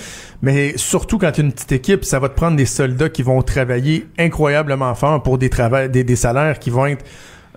[0.43, 3.41] Mais surtout quand tu une petite équipe, ça va te prendre des soldats qui vont
[3.43, 7.05] travailler incroyablement fort pour des, des salaires qui vont être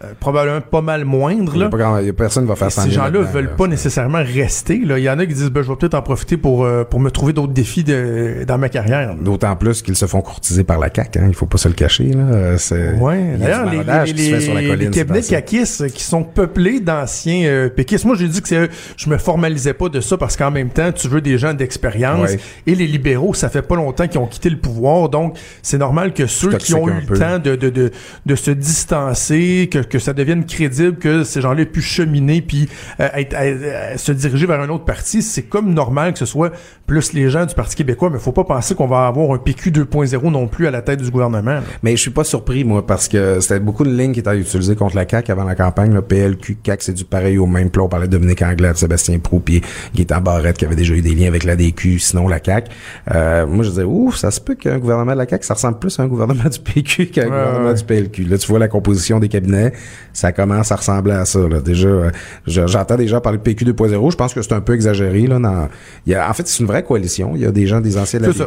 [0.03, 1.51] euh, probablement pas mal moindres.
[1.56, 1.69] Il y a Là.
[1.69, 2.82] pas il y a personne va faire ça.
[2.84, 4.79] ces gens-là veulent pas nécessairement rester.
[4.86, 4.97] Là.
[4.97, 6.99] Il y en a qui disent ben, je vais peut-être en profiter pour, euh, pour
[6.99, 9.15] me trouver d'autres défis de, dans ma carrière.
[9.15, 11.73] D'autant plus qu'ils se font courtiser par la CAQ, hein, il faut pas se le
[11.75, 12.06] cacher.
[12.06, 12.23] Là.
[12.23, 15.88] Euh, C'est, Ouais, d'ailleurs, les, les, qui fait sur la les- colline, les cabinets caquistes
[15.91, 18.06] qui sont peuplés d'anciens euh, péquistes.
[18.06, 20.91] Moi, j'ai dit que c'est, je me formalisais pas de ça parce qu'en même temps,
[20.91, 22.39] tu veux des gens d'expérience Ouais.
[22.67, 26.13] et les libéraux, ça fait pas longtemps qu'ils ont quitté le pouvoir, donc c'est normal
[26.13, 27.13] que ceux qui ont eu peu.
[27.13, 27.91] le temps de, de, de,
[28.25, 32.67] de se distancer, que, que ça devienne crédible, que ces gens-là aient pu cheminer puis
[33.00, 36.52] euh, être- euh, se diriger vers un autre parti, c'est comme normal que ce soit
[36.88, 39.72] plus les gens du Parti québécois, mais faut pas penser qu'on va avoir un PQ
[39.72, 41.52] 2.0 non plus à la tête du gouvernement.
[41.56, 41.63] là.
[41.82, 44.76] Mais je suis pas surpris, moi, parce que c'était beaucoup de lignes qui étaient utilisées
[44.76, 45.93] contre la CAQ avant la campagne.
[45.93, 47.69] Le PLQ, CAQ, c'est du pareil au même.
[47.76, 49.62] Là, on parlait de Dominique Anglade, Sébastien Proux, puis
[49.96, 52.69] Gaétan Barrette, qui avait déjà eu des liens avec la DQ, sinon la CAQ.
[53.13, 55.80] Euh, moi, je disais, ouf, ça se peut qu'un gouvernement de la CAQ, ça ressemble
[55.80, 57.74] plus à un gouvernement du PQ qu'à un Ouais, gouvernement ouais.
[57.76, 58.24] du PLQ.
[58.26, 59.72] Là, tu vois la composition des cabinets,
[60.13, 61.39] ça commence à ressembler à ça.
[61.47, 61.59] Là.
[61.62, 62.12] Déjà, euh,
[62.47, 64.12] je- j'entends gens parler de PQ 2.0.
[64.12, 65.27] Je pense que c'est un peu exagéré.
[65.27, 65.67] Là, dans,
[66.05, 67.33] il y a, en fait, c'est une vraie coalition.
[67.36, 68.45] Il y a des gens des anciens de la C'est ça.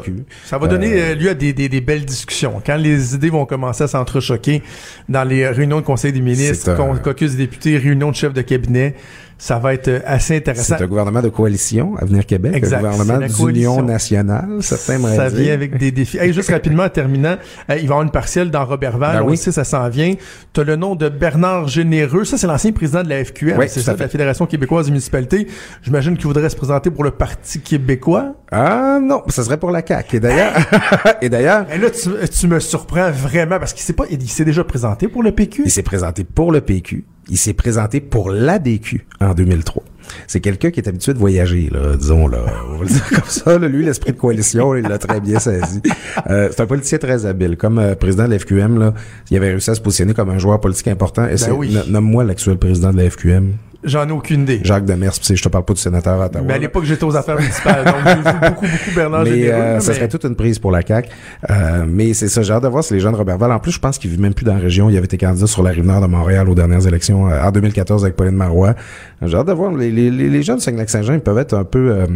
[0.59, 2.61] Va donner euh, lieu à des, des, des belles discussions.
[2.65, 4.63] Quand les idées vont commencer à s'entrechoquer
[5.09, 8.43] dans les réunions de conseil des ministres, un- caucus des députés, réunions de chefs de
[8.43, 8.95] cabinet,
[9.39, 10.77] ça va être euh, assez intéressant.
[10.79, 15.53] C'est un gouvernement de coalition, Avenir Québec, Exact, un gouvernement d'union nationale, certains Ça vient
[15.53, 16.19] avec des défis.
[16.19, 17.37] Hey, juste rapidement, en terminant,
[17.71, 19.19] euh, il va y avoir une partielle dans Robertval.
[19.19, 19.37] Ben on oui.
[19.37, 20.15] sait, ça s'en vient.
[20.53, 22.25] Tu as le nom de Bernard Généreux.
[22.25, 23.59] Ça, c'est l'ancien président de la FQM.
[23.59, 24.09] Oui, c'est tout ça, à de la.
[24.09, 25.47] Fédération québécoise des municipalités.
[25.83, 28.35] J'imagine qu'il voudrait se présenter pour le Parti québécois.
[28.51, 30.17] Ah non, ça serait pour la CAQ.
[30.17, 30.53] Et d'ailleurs,
[31.21, 34.45] et d'ailleurs, Et là, tu, tu me surprends vraiment parce qu'il s'est pas, il s'est
[34.45, 35.63] déjà présenté pour le PQ.
[35.67, 39.83] il s'est présenté pour le PQ, il s'est présenté pour l'ADQ en 2003.
[40.29, 42.39] C'est quelqu'un qui est habitué de voyager, là, disons là.
[42.71, 43.59] On va le dire comme ça.
[43.59, 43.67] là.
[43.67, 45.83] lui, l'esprit de coalition, il l'a très bien saisi.
[46.31, 47.57] Euh, c'est un politicien très habile.
[47.57, 48.95] Comme euh, président de la FQM, là,
[49.31, 51.27] il avait réussi à se positionner comme un joueur politique important.
[51.27, 51.75] Et Ben oui.
[51.75, 53.55] no- Nomme-moi l'actuel président de la FQM,
[53.87, 54.61] J'en ai aucune idée.
[54.63, 55.13] Jacques Demers.
[55.23, 56.45] Je te parle pas du sénateur à Ottawa.
[56.47, 59.53] Mais à l'époque, j'étais aux affaires municipales, donc j'ai vu beaucoup, beaucoup Bernard mais Généreux.
[59.53, 61.09] euh, ça serait toute une prise pour la CAQ.
[61.51, 63.51] Euh, mais c'est ça, j'ai hâte de voir si les gens de Robertval.
[63.53, 64.91] En plus, je pense qu'il vit même plus dans la région.
[64.91, 67.51] Il avait été candidat sur la rive nord de Montréal aux dernières élections euh, en
[67.51, 68.75] 2014 avec Pauline Marois.
[69.23, 69.73] J'ai hâte de voir.
[69.73, 72.07] Les, les, les gens de Saguenay-Lac-Saint-Jean, ils peuvent être un peu euh,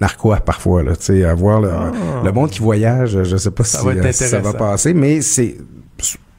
[0.00, 0.82] narquois parfois.
[0.82, 1.70] Là, tu sais, à voir le,
[2.24, 3.22] le monde qui voyage.
[3.22, 3.66] Je sais pas Ah.
[3.66, 5.56] Ça si, va être euh, si ça va passer, mais c'est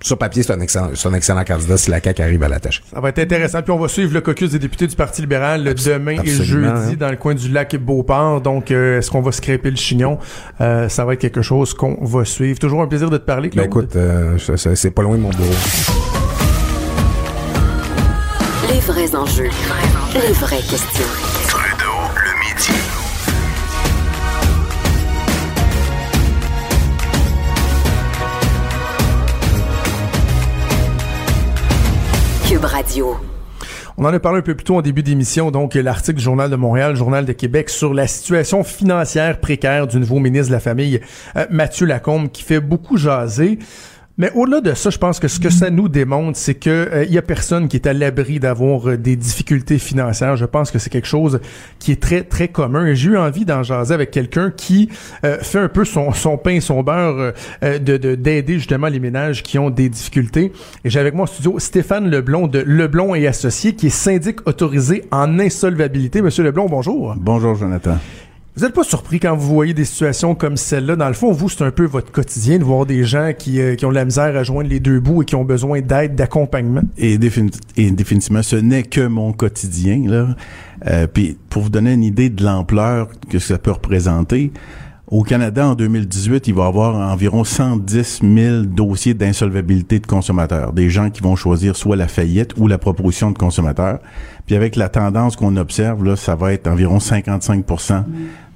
[0.01, 2.81] sur papier, c'est un excellent, c'est un excellent candidat si la CAQ arrive à l'attacher.
[2.93, 3.61] Ça va être intéressant.
[3.61, 6.67] Puis on va suivre le caucus des députés du Parti libéral le demain et jeudi
[6.67, 6.95] hein.
[6.97, 8.41] dans le coin du lac Beauport.
[8.41, 10.17] Donc, euh, est-ce qu'on va scraper le chignon?
[10.61, 12.59] Euh, ça va être quelque chose qu'on va suivre.
[12.59, 13.85] Toujours un plaisir de te parler, Ben Claude.
[13.85, 15.49] écoute, euh, c'est pas loin de mon bureau.
[18.71, 19.49] Les vrais enjeux.
[20.13, 21.28] Les vraies questions.
[33.97, 36.49] On en a parlé un peu plus tôt en début d'émission, donc l'article du Journal
[36.49, 40.59] de Montréal, Journal de Québec, sur la situation financière précaire du nouveau ministre de la
[40.59, 41.01] Famille,
[41.35, 43.59] euh, Mathieu Lacombe, qui fait beaucoup jaser.
[44.19, 47.05] Mais au-delà de ça, je pense que ce que ça nous démontre, c'est que euh,
[47.05, 50.35] il y a personne qui est à l'abri d'avoir euh, des difficultés financières.
[50.35, 51.39] Je pense que c'est quelque chose
[51.79, 52.85] qui est très très commun.
[52.85, 54.89] Et j'ai eu envie d'en jaser avec quelqu'un qui
[55.23, 59.57] euh, fait un peu son, son pain, son beurre, de d'aider justement les ménages qui
[59.57, 60.51] ont des difficultés.
[60.83, 64.45] Et j'ai avec moi au studio Stéphane Leblon de Leblon et Associés, qui est syndic
[64.45, 66.21] autorisé en insolvabilité.
[66.21, 67.15] Monsieur Leblon, bonjour.
[67.17, 67.97] Bonjour Jonathan.
[68.59, 70.97] Vous n'êtes pas surpris quand vous voyez des situations comme celle-là?
[70.97, 73.77] Dans le fond, vous, c'est un peu votre quotidien de voir des gens qui, euh,
[73.83, 76.81] ont de la misère à joindre les deux bouts et qui ont besoin d'aide, d'accompagnement.
[76.97, 80.03] Et, définitivement, ce n'est que mon quotidien.
[80.05, 80.35] Là.
[80.87, 84.51] Euh, puis pour vous donner une idée de l'ampleur que ça peut représenter,
[85.07, 90.73] au Canada, en 2018, il va y avoir environ 110 000 dossiers d'insolvabilité de consommateurs.
[90.73, 93.99] Des gens qui vont choisir soit la faillite ou la proposition de consommateur.
[94.45, 97.65] Puis avec la tendance qu'on observe, là, ça va être environ 55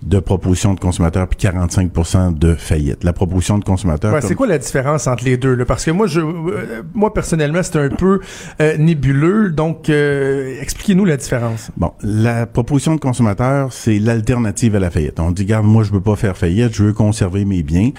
[0.05, 3.03] de propositions de consommateurs puis 45 de faillite.
[3.03, 4.15] La proposition de consommateur.
[4.21, 5.65] c'est quoi la différence entre les deux là?
[5.65, 8.19] Parce que moi, je, euh, moi personnellement, c'est un peu
[8.61, 9.49] euh, nébuleux.
[9.49, 11.71] Donc, euh, expliquez-nous la différence.
[11.77, 15.19] Bon, la proposition de consommateur, c'est l'alternative à la faillite.
[15.19, 17.91] On dit, garde, moi, je veux pas faire faillite, je veux conserver mes biens.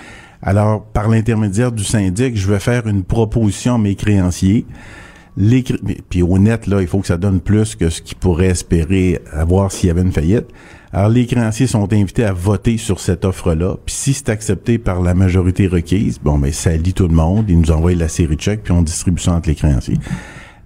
[0.42, 4.66] Alors, par l'intermédiaire du syndic, je vais faire une proposition à mes créanciers.
[5.36, 5.64] Les,
[6.08, 9.20] puis au net, là, il faut que ça donne plus que ce qu'ils pourraient espérer
[9.32, 10.46] avoir s'il y avait une faillite.
[10.96, 13.74] Alors, les créanciers sont invités à voter sur cette offre-là.
[13.84, 17.46] Puis si c'est accepté par la majorité requise, bon, ben ça lit tout le monde.
[17.48, 19.98] Ils nous envoient la série de chèques, puis on distribue ça entre les créanciers.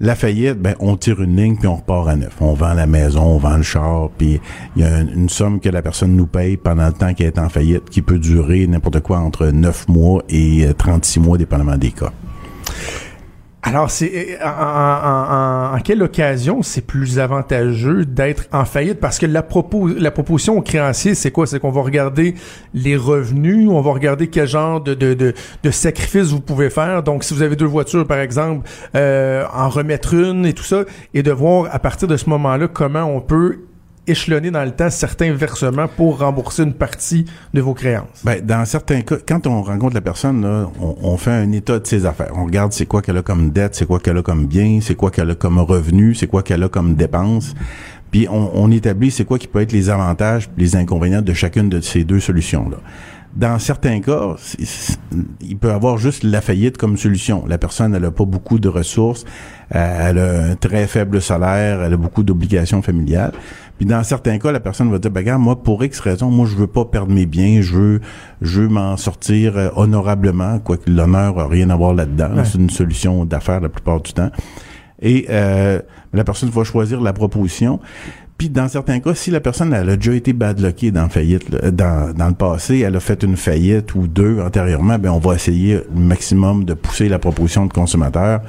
[0.00, 2.36] La faillite, ben, on tire une ligne, puis on repart à neuf.
[2.40, 4.38] On vend la maison, on vend le char, puis
[4.76, 7.38] il y a une, somme que la personne nous paye pendant le temps qu'elle est
[7.38, 11.92] en faillite, qui peut durer n'importe quoi entre neuf mois et 36 mois, dépendamment des
[11.92, 12.12] cas.
[13.68, 18.98] Alors, c'est en, en, quelle occasion c'est plus avantageux d'être en faillite?
[18.98, 21.46] Parce que la, propos, la proposition au créancier, c'est quoi?
[21.46, 22.35] C'est qu'on va regarder
[22.72, 27.02] les revenus, on va regarder quel genre de, de, de, de sacrifice vous pouvez faire.
[27.02, 30.85] Donc, si vous avez deux voitures, par exemple, euh, en remettre une et tout ça,
[31.12, 33.59] et de voir à partir de ce moment-là comment on peut
[34.08, 38.22] échelonner dans le temps certains versements pour rembourser une partie de vos créances?
[38.24, 41.86] Ben, dans certains cas, quand on rencontre la personne, là, on, fait un état de
[41.86, 42.32] ses affaires.
[42.34, 44.94] On regarde c'est quoi qu'elle a comme dette, c'est quoi qu'elle a comme bien, c'est
[44.94, 47.54] quoi qu'elle a comme revenu, c'est quoi qu'elle a comme dépense.
[48.10, 51.68] Puis on, on établit c'est quoi qui peut être les avantages les inconvénients de chacune
[51.68, 52.78] de ces deux solutions-là.
[53.36, 54.34] Dans certains cas,
[55.40, 57.44] il peut avoir juste la faillite comme solution.
[57.46, 59.24] La personne, elle a pas beaucoup de ressources,
[59.74, 63.32] euh, elle a un très faible salaire, elle a beaucoup d'obligations familiales.
[63.78, 66.56] Puis dans certains cas, la personne va dire, ben moi, pour X raison, moi, je
[66.56, 68.00] veux pas perdre mes biens, je veux,
[68.42, 72.30] je veux m'en sortir euh, honorablement, quoique l'honneur a rien à voir là-dedans.
[72.44, 74.30] C'est une solution d'affaires la plupart du temps.
[75.00, 75.80] Et euh,
[76.12, 77.78] la personne va choisir la proposition.
[78.36, 82.14] Puis dans certains cas, si la personne elle a déjà été badlockée dans faillite, dans,
[82.14, 85.80] dans le passé, elle a fait une faillite ou deux antérieurement, ben on va essayer
[85.92, 88.40] le maximum de pousser la proposition de consommateur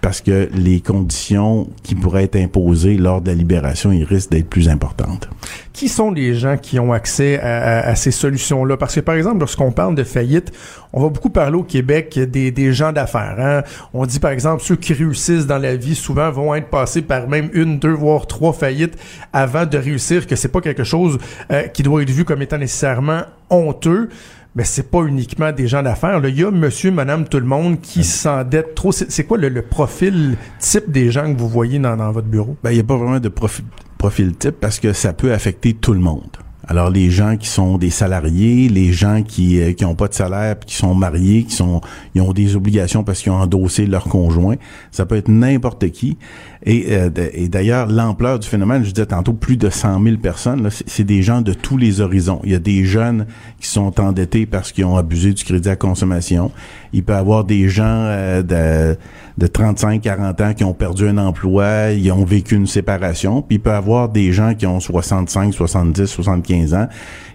[0.00, 4.48] parce que les conditions qui pourraient être imposées lors de la libération, ils risquent d'être
[4.48, 5.28] plus importantes.
[5.72, 8.76] Qui sont les gens qui ont accès à, ces solutions-là?
[8.76, 10.52] Parce que, par exemple, lorsqu'on parle de faillite,
[10.92, 13.36] on va beaucoup parler au Québec des, gens d'affaires.
[13.38, 13.62] Hein?
[13.92, 17.28] On dit, par exemple, ceux qui réussissent dans la vie, souvent, vont être passés par
[17.28, 18.96] même une, deux, voire trois faillites
[19.32, 21.18] avant de réussir, que c'est pas quelque chose
[21.50, 24.08] euh, qui doit être vu comme étant nécessairement honteux
[24.56, 26.20] mais c'est pas uniquement des gens d'affaires.
[26.26, 28.90] Il y a monsieur, madame, tout le monde qui s'endette trop.
[28.90, 32.56] C'est quoi le, profil type des gens que vous voyez dans, votre bureau?
[32.64, 33.66] Ben, il n'y a pas vraiment de profil,
[33.98, 36.38] profil type parce que ça peut affecter tout le monde.
[36.68, 40.14] Alors les gens qui sont des salariés, les gens qui euh, qui ont pas de
[40.14, 41.80] salaire, qui sont mariés, qui sont
[42.14, 44.56] ils ont des obligations parce qu'ils ont endossé leur conjoint,
[44.90, 46.18] ça peut être n'importe qui.
[46.64, 47.08] Et, euh,
[47.48, 51.40] d'ailleurs l'ampleur du phénomène, je disais tantôt plus de 100 000 personnes, c'est des gens
[51.40, 52.40] de tous les horizons.
[52.42, 53.26] Il y a des jeunes
[53.60, 56.50] qui sont endettés parce qu'ils ont abusé du crédit à consommation.
[56.92, 58.98] Il peut avoir des gens euh, de
[59.38, 63.56] de 35, 40 ans qui ont perdu un emploi, ils ont vécu une séparation, puis
[63.56, 66.55] il peut avoir des gens qui ont 65, 70, 75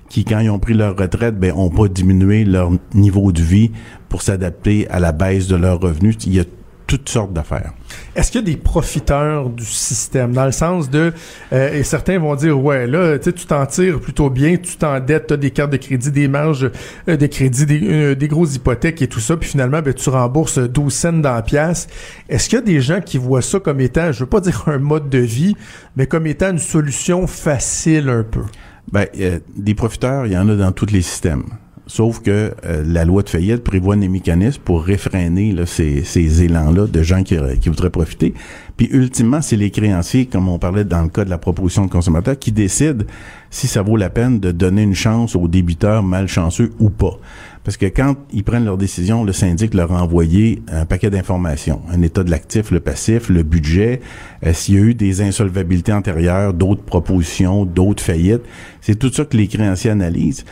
[0.09, 3.71] qui, quand ils ont pris leur retraite, ben, ont pas diminué leur niveau de vie
[4.09, 6.17] pour s'adapter à la baisse de leurs revenus.
[6.25, 6.43] Il y a
[6.91, 7.71] toutes sortes d'affaires.
[8.17, 10.33] Est-ce qu'il y a des profiteurs du système?
[10.33, 11.13] Dans le sens de
[11.53, 15.33] euh, et certains vont dire ouais là tu t'en tires plutôt bien, tu t'endettes, tu
[15.33, 16.69] as des cartes de crédit, des marges
[17.07, 20.09] euh, de crédit, des, euh, des, grosses hypothèques et tout ça, puis finalement ben, tu
[20.09, 21.87] rembourses 12 cents dans la pièce.
[22.27, 24.63] Est-ce qu'il y a des gens qui voient ça comme étant, je veux pas dire
[24.67, 25.55] un mode de vie,
[25.95, 28.43] mais comme étant une solution facile un peu?
[28.91, 29.07] Ben,
[29.55, 31.43] des profiteurs, il y en a dans tous les systèmes
[31.93, 36.87] Sauf que euh, la loi de faillite prévoit des mécanismes pour réfréner ces, ces élans-là
[36.87, 38.33] de gens qui, qui voudraient profiter.
[38.77, 41.91] Puis ultimement, c'est les créanciers, comme on parlait dans le cas de la proposition de
[41.91, 43.03] consommateur, qui décident
[43.49, 47.19] si ça vaut la peine de donner une chance aux débiteurs malchanceux ou pas.
[47.65, 51.81] Parce que quand ils prennent leur décision, le syndic leur a envoyé un paquet d'informations,
[51.91, 53.99] un état de l'actif, le passif, le budget,
[54.45, 58.43] euh, s'il y a eu des insolvabilités antérieures, d'autres propositions, d'autres faillites.
[58.79, 60.45] C'est tout ça que les créanciers analysent.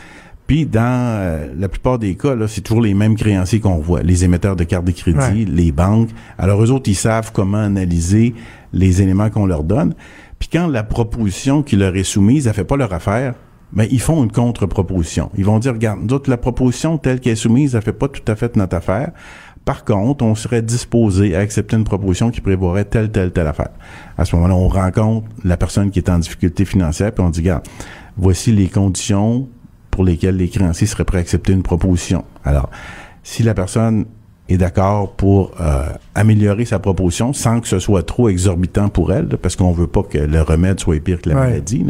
[0.50, 4.02] Puis dans euh, la plupart des cas, là, c'est toujours les mêmes créanciers qu'on voit,
[4.02, 6.08] les émetteurs de cartes de crédit, les banques.
[6.38, 8.34] Alors eux autres, ils savent comment analyser
[8.72, 9.94] les éléments qu'on leur donne.
[10.40, 13.34] Puis quand la proposition qui leur est soumise, elle fait pas leur affaire,
[13.72, 15.30] ben ils font une contre-proposition.
[15.38, 18.24] Ils vont dire, regarde, d'autres la proposition telle qu'elle est soumise, elle fait pas tout
[18.26, 19.12] à fait notre affaire.
[19.64, 23.70] Par contre, on serait disposé à accepter une proposition qui prévoirait telle, telle, telle affaire.
[24.18, 27.38] À ce moment-là, on rencontre la personne qui est en difficulté financière, puis on dit,
[27.38, 27.68] regarde,
[28.16, 29.48] voici les conditions
[29.90, 32.24] pour lesquels les créanciers seraient prêts à accepter une proposition.
[32.44, 32.70] Alors,
[33.22, 34.06] si la personne
[34.48, 39.28] est d'accord pour euh, améliorer sa proposition sans que ce soit trop exorbitant pour elle,
[39.40, 41.84] parce qu'on veut pas que le remède soit pire que la maladie.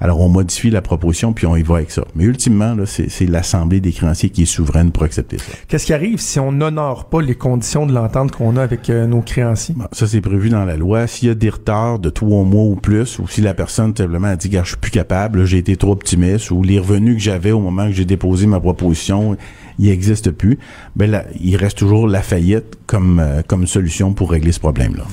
[0.00, 2.04] Alors, on modifie la proposition, puis on y va avec ça.
[2.14, 5.52] Mais ultimement, c'est l'Assemblée des créanciers qui est souveraine pour accepter ça.
[5.68, 9.06] Qu'est-ce qui arrive si on n'honore pas les conditions de l'entente qu'on a avec euh,
[9.06, 9.74] nos créanciers?
[9.92, 11.06] ça, c'est prévu dans la loi.
[11.06, 14.28] S'il y a des retards de trois mois ou plus, ou si la personne, simplement,
[14.28, 17.22] a dit, gars, je suis plus capable, j'ai été trop optimiste, ou les revenus que
[17.22, 19.36] j'avais au moment que j'ai déposé ma proposition,
[19.78, 20.58] il n'existe plus,
[20.94, 25.04] ben là, il reste toujours la faillite comme, euh, comme solution pour régler ce problème-là.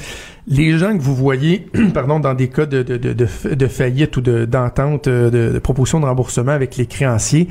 [0.47, 4.21] Les gens que vous voyez, pardon, dans des cas de, de, de, de faillite ou
[4.21, 7.49] d'entente, euh, de, de, proposition de remboursement avec les créanciers,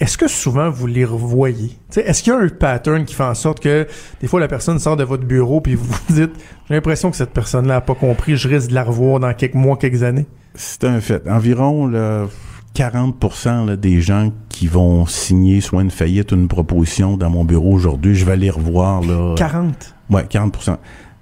[0.00, 1.72] est-ce que souvent vous les revoyez?
[1.94, 3.86] Est-ce qu'il y a un pattern qui fait en sorte que
[4.22, 6.32] des fois la personne sort de votre bureau puis vous vous dites
[6.68, 9.54] j'ai l'impression que cette personne-là n'a pas compris, je risque de la revoir dans quelques
[9.54, 10.26] mois, quelques années?
[10.54, 11.28] C'est un fait.
[11.28, 12.26] Environ là,
[12.74, 17.72] 40% des gens qui vont signer soit une faillite ou une proposition dans mon bureau
[17.72, 19.02] aujourd'hui, je vais les revoir.
[19.02, 19.94] Là, 40?
[20.10, 20.70] Ouais, 40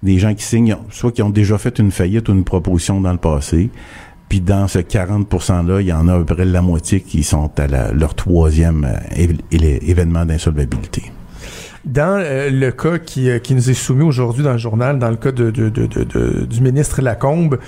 [0.02, 3.12] Des gens qui signent, soit qui ont déjà fait une faillite ou une proposition dans
[3.12, 3.70] le passé,
[4.28, 7.22] puis dans ce 40 %-là, il y en a à peu près la moitié qui
[7.22, 11.10] sont à leur troisième euh, événement d'insolvabilité.
[11.84, 15.08] Dans euh, le cas qui, euh, qui, nous est soumis aujourd'hui dans le journal, dans
[15.08, 17.58] le cas de, de, de, du ministre Lacombe,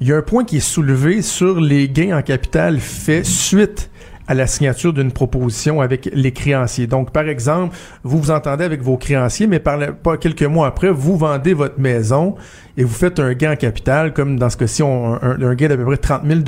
[0.00, 3.90] il y a un point qui est soulevé sur les gains en capital faits suite
[4.28, 6.86] à la signature d'une proposition avec les créanciers.
[6.86, 10.90] Donc, par exemple, vous vous entendez avec vos créanciers, mais par pas quelques mois après,
[10.90, 12.34] vous vendez votre maison
[12.76, 15.76] et vous faites un gain en capital, comme dans ce cas-ci, un, un, gain d'à
[15.76, 16.40] peu près 30 000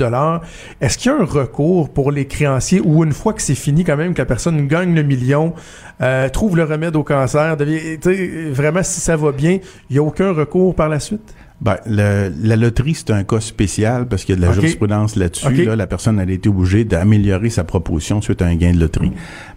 [0.81, 3.83] Est-ce qu'il y a un recours pour les créanciers ou une fois que c'est fini,
[3.83, 5.53] quand même, que la personne gagne le million,
[6.01, 7.97] euh, trouve le remède au cancer, devient,
[8.51, 9.59] vraiment, si ça va bien,
[9.89, 11.33] il n'y a aucun recours par la suite?
[11.61, 15.65] Ben, la loterie, c'est un cas spécial parce qu'il y a de la jurisprudence là-dessus.
[15.65, 19.11] Là, la personne a été obligée d'améliorer sa proposition suite à un gain de loterie.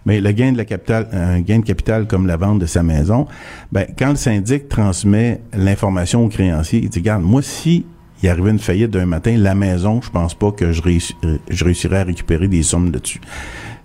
[0.05, 2.83] Mais le gain de la capital, un gain de capital comme la vente de sa
[2.83, 3.25] maison,
[3.71, 7.85] ben, quand le syndic transmet l'information au créancier, il dit, regarde, moi, si
[8.21, 11.65] il arrivait une faillite d'un matin, la maison, je pense pas que je, euh, je
[11.65, 13.21] réussirais à récupérer des sommes là-dessus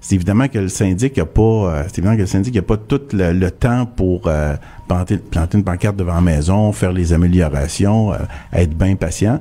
[0.00, 2.76] c'est évidemment que le syndic a pas, euh, c'est évidemment que le syndic a pas
[2.76, 4.54] tout le, temps pour euh,
[4.87, 8.18] planter, planter, une pancarte devant la maison, faire les améliorations, euh,
[8.52, 9.40] être bien patient.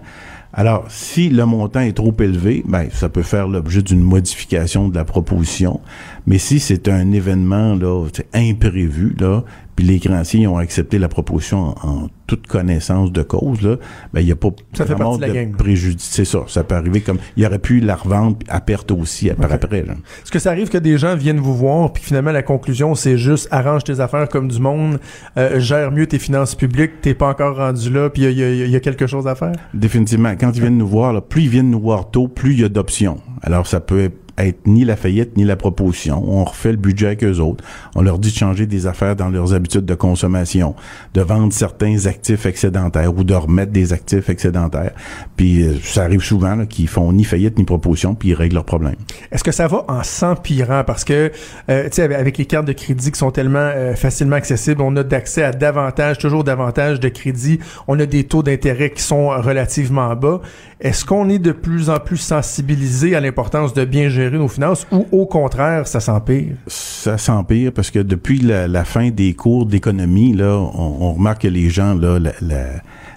[0.54, 4.96] Alors, si le montant est trop élevé, ben ça peut faire l'objet d'une modification de
[4.96, 5.82] la proposition.
[6.26, 9.44] Mais si c'est un événement là imprévu là,
[9.78, 13.78] puis les créanciers ont accepté la proposition en, toute connaissance de cause, là,
[14.12, 16.10] ben, il n'y a pas ça fait partie de, la préjudice.
[16.12, 16.40] C'est ça.
[16.48, 20.32] Ça peut arriver comme, il aurait pu la revendre à perte aussi par après, Est-ce
[20.32, 23.48] que ça arrive que des gens viennent vous voir puis finalement la conclusion c'est juste
[23.52, 25.00] arrange tes affaires comme du monde,
[25.38, 28.76] euh, gère mieux tes finances publiques, t'es pas encore rendu là puis il y, y
[28.76, 29.54] a, quelque chose à faire?
[29.74, 30.34] Définitivement.
[30.38, 32.64] Quand ils viennent nous voir, là, plus ils viennent nous voir tôt, plus il y
[32.64, 33.20] a d'options.
[33.44, 36.24] Alors ça peut être être ni la faillite ni la proposition.
[36.28, 37.64] On refait le budget avec eux autres.
[37.96, 40.76] On leur dit de changer des affaires dans leurs habitudes de consommation,
[41.14, 44.92] de vendre certains actifs excédentaires ou de remettre des actifs excédentaires.
[45.36, 48.66] Puis euh, ça arrive souvent qu'ils font ni faillite ni proposition, puis ils règlent leurs
[48.66, 48.96] problèmes.
[49.32, 50.84] Est-ce que ça va en s'empirant?
[50.86, 51.32] Parce que,
[51.70, 54.96] euh, tu sais, avec les cartes de crédit qui sont tellement euh, facilement accessibles, on
[54.96, 57.60] a d'accès à davantage, toujours davantage de crédits.
[57.88, 60.42] On a des taux d'intérêt qui sont relativement bas.
[60.80, 65.06] Est-ce qu'on est de plus en plus sensibilisé à l'importance de bien gérer finances ou
[65.12, 66.56] au contraire, ça s'empire?
[66.68, 71.70] Ça s'empire parce que depuis la, fin des cours d'économie, là, on, remarque que les
[71.70, 72.20] gens, là,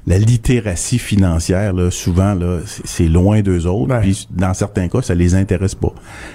[0.07, 3.99] littératie financière, là, souvent, là, c'est loin d'eux autres.
[4.01, 5.93] Puis, dans certains cas, ça les intéresse pas.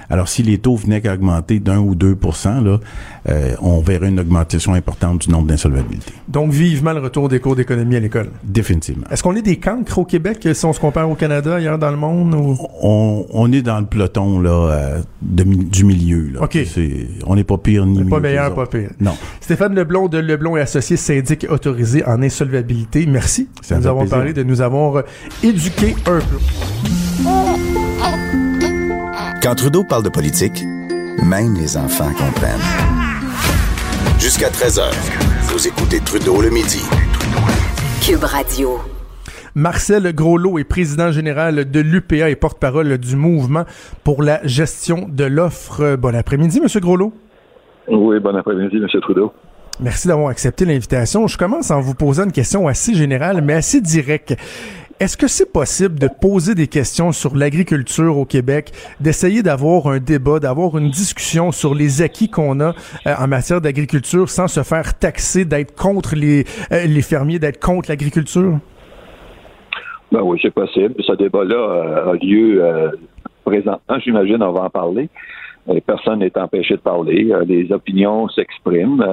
[0.10, 2.80] Alors, si les taux venaient qu'à augmenter d'un ou deux là,
[3.28, 6.14] euh, on verrait une augmentation importante du nombre d'insolvabilités.
[6.28, 8.30] Donc, vivement le retour des cours d'économie à l'école.
[8.44, 9.08] Définitivement.
[9.10, 11.92] Est-ce qu'on est des cancres au Québec si on se compare au Canada, ailleurs dans
[11.92, 12.34] le monde?
[12.36, 12.58] Ou...
[12.82, 16.30] On, on est dans le peloton là, euh, de du milieu.
[16.34, 16.44] Là.
[16.44, 16.58] OK.
[17.26, 18.90] On n'est pas pire ni mieux Pas meilleur, pas pire.
[19.00, 19.16] Non.
[19.42, 23.06] Stéphane Leblond de Leblond et Associés, syndic autorisé en insolvabilité.
[23.06, 24.10] Merci Ça nous plaisir.
[24.10, 25.02] parlé, de nous avoir euh,
[25.44, 26.38] éduqués un peu.
[29.42, 30.64] Quand Trudeau parle de politique,
[31.24, 32.60] même les enfants comprennent.
[34.20, 34.84] Jusqu'à 13h,
[35.44, 36.82] vous écoutez Trudeau le midi.
[38.02, 38.80] Cube Radio.
[39.56, 43.64] Marcel Groslot est président général de l'UPA et porte-parole du mouvement
[44.04, 45.96] pour la gestion de l'offre.
[45.96, 47.14] Bon après-midi, Monsieur Groslot.
[47.88, 48.88] Oui, bon après-midi, M.
[49.02, 49.32] Trudeau.
[49.82, 51.28] Merci d'avoir accepté l'invitation.
[51.28, 54.36] Je commence en vous posant une question assez générale, mais assez directe.
[55.02, 58.72] Est-ce que c'est possible de poser des questions sur l'agriculture au Québec,
[59.02, 62.70] d'essayer d'avoir un débat, d'avoir une discussion sur les acquis qu'on a
[63.06, 67.60] euh, en matière d'agriculture sans se faire taxer d'être contre les, euh, les fermiers, d'être
[67.60, 68.60] contre l'agriculture?
[70.14, 70.96] Ben oui, c'est possible.
[71.06, 72.64] Ce débat-là euh, a lieu
[73.44, 75.10] présentement, j'imagine, on va en parler.
[75.86, 77.34] Personne n'est empêché de parler.
[77.46, 79.04] Les opinions s'expriment.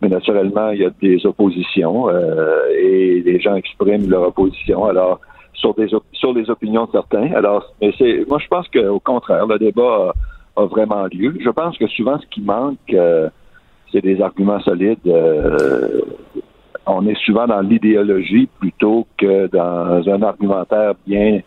[0.00, 4.84] Mais naturellement, il y a des oppositions euh, et les gens expriment leur opposition.
[4.84, 5.20] Alors,
[5.54, 7.32] sur des op- sur les opinions de certains.
[7.32, 10.12] Alors, mais c'est moi je pense qu'au contraire, le débat
[10.56, 11.34] a, a vraiment lieu.
[11.40, 13.28] Je pense que souvent ce qui manque, euh,
[13.90, 14.98] c'est des arguments solides.
[15.06, 16.00] euh,
[16.86, 21.40] on est souvent dans l'idéologie plutôt que dans un argumentaire bien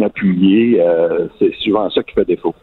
[0.00, 0.80] appuyé.
[0.80, 2.54] Euh, c'est souvent ça qui fait défaut.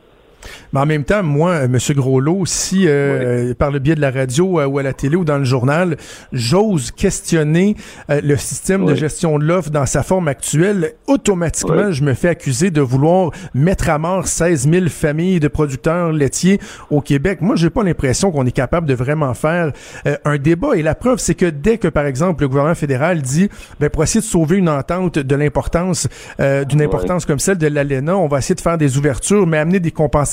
[0.73, 4.11] Mais en même temps, moi, euh, Monsieur Groslot, si euh, par le biais de la
[4.11, 5.97] radio euh, ou à la télé ou dans le journal,
[6.31, 7.75] j'ose questionner
[8.09, 11.93] euh, le système de gestion de l'offre dans sa forme actuelle, automatiquement, Oui.
[11.93, 16.59] je me fais accuser de vouloir mettre à mort 16 000 familles de producteurs laitiers
[16.89, 17.41] au Québec.
[17.41, 19.71] Moi, j'ai pas l'impression qu'on est capable de vraiment faire
[20.07, 20.75] euh, un débat.
[20.75, 24.03] Et la preuve, c'est que dès que, par exemple, le gouvernement fédéral dit, ben, pour
[24.03, 26.07] essayer de sauver une entente de l'importance,
[26.39, 29.57] euh, d'une importance comme celle de l'ALENA, on va essayer de faire des ouvertures, mais
[29.57, 30.30] amener des compensations.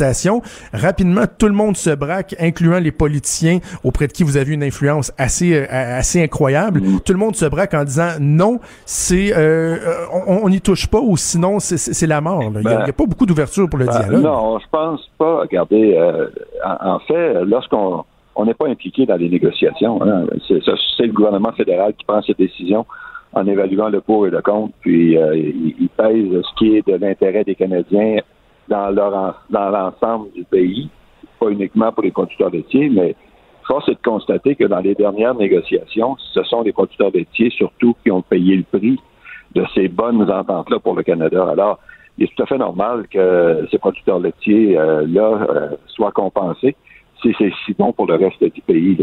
[0.72, 4.62] Rapidement, tout le monde se braque, incluant les politiciens auprès de qui vous avez une
[4.62, 6.80] influence assez euh, assez incroyable.
[7.04, 9.94] Tout le monde se braque en disant non, c'est euh, euh,
[10.26, 12.42] on n'y touche pas ou sinon c'est- la mort.
[12.42, 14.22] Il y a- il y a, pas beaucoup d'ouverture pour le Ben, dialogue.
[14.22, 15.40] non, je pense pas.
[15.40, 16.26] Regardez, euh,
[16.64, 18.04] en, en fait, lorsqu'on
[18.36, 22.34] on n'est pas impliqué dans les négociations, hein, c'est le gouvernement fédéral qui prend ses
[22.34, 22.86] décisions
[23.32, 26.94] en évaluant le pour et le contre, puis il, il pèse ce qui est de
[26.96, 28.18] l'intérêt des Canadiens
[28.68, 30.88] dans leur dans l'ensemble du pays,
[31.38, 33.14] pas uniquement pour les producteurs laitiers, mais
[33.66, 37.94] force est de constater que dans les dernières négociations, ce sont les producteurs laitiers surtout
[38.02, 38.98] qui ont payé le prix
[39.54, 41.48] de ces bonnes ententes-là pour le Canada.
[41.50, 41.78] Alors,
[42.16, 46.76] il est tout à fait normal que ces producteurs laitiers-là euh, soient compensés
[47.22, 48.96] si c'est si bon pour le reste du pays.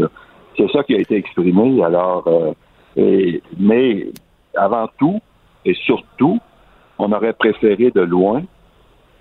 [0.56, 1.82] C'est ça qui a été exprimé.
[1.82, 4.08] Alors, euh, mais
[4.54, 5.20] avant tout
[5.64, 6.38] et surtout,
[6.98, 8.42] on aurait préféré de loin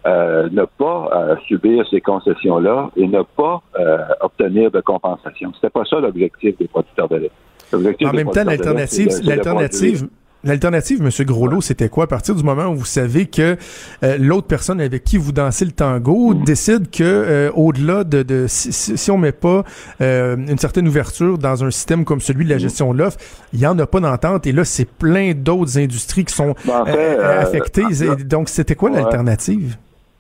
[0.05, 5.51] euh, ne pas euh, subir ces concessions-là et ne pas euh, obtenir de compensation.
[5.55, 7.31] C'était pas ça l'objectif des producteurs de lait.
[7.73, 10.07] En même temps, l'alternative, l'alternative,
[10.43, 12.03] l'alternative, Monsieur Groslot, c'était quoi?
[12.03, 13.57] À partir du moment où vous savez que
[14.03, 18.45] euh, l'autre personne avec qui vous dansez le tango décide que euh, au-delà de, de
[18.47, 19.63] si, si- on met pas
[20.01, 23.17] euh, une certaine ouverture dans un système comme celui de la gestion de l'offre,
[23.53, 24.45] il y en a pas d'entente.
[24.45, 27.83] Et là, c'est plein d'autres industries qui sont Ben, en fait, affectées.
[28.29, 29.77] Donc, c'était quoi l'alternative?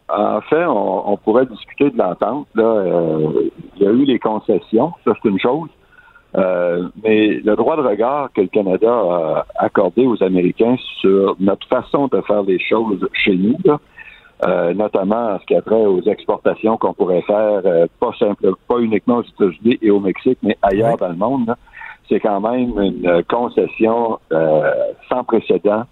[0.07, 2.47] En fait, on, on pourrait discuter de l'entente.
[2.55, 5.69] Là, Euh, il y a eu les concessions, ça c'est une chose.
[6.37, 11.65] Euh, mais le droit de regard que le Canada a accordé aux Américains sur notre
[11.67, 13.79] façon de faire les choses chez nous, là,
[14.45, 18.51] euh, notamment en ce qui a trait aux exportations qu'on pourrait faire, euh, pas simple,
[18.67, 21.55] pas uniquement aux États-Unis et au Mexique, mais ailleurs dans le monde,
[22.09, 24.71] c'est quand même une concession euh,
[25.09, 25.83] sans précédent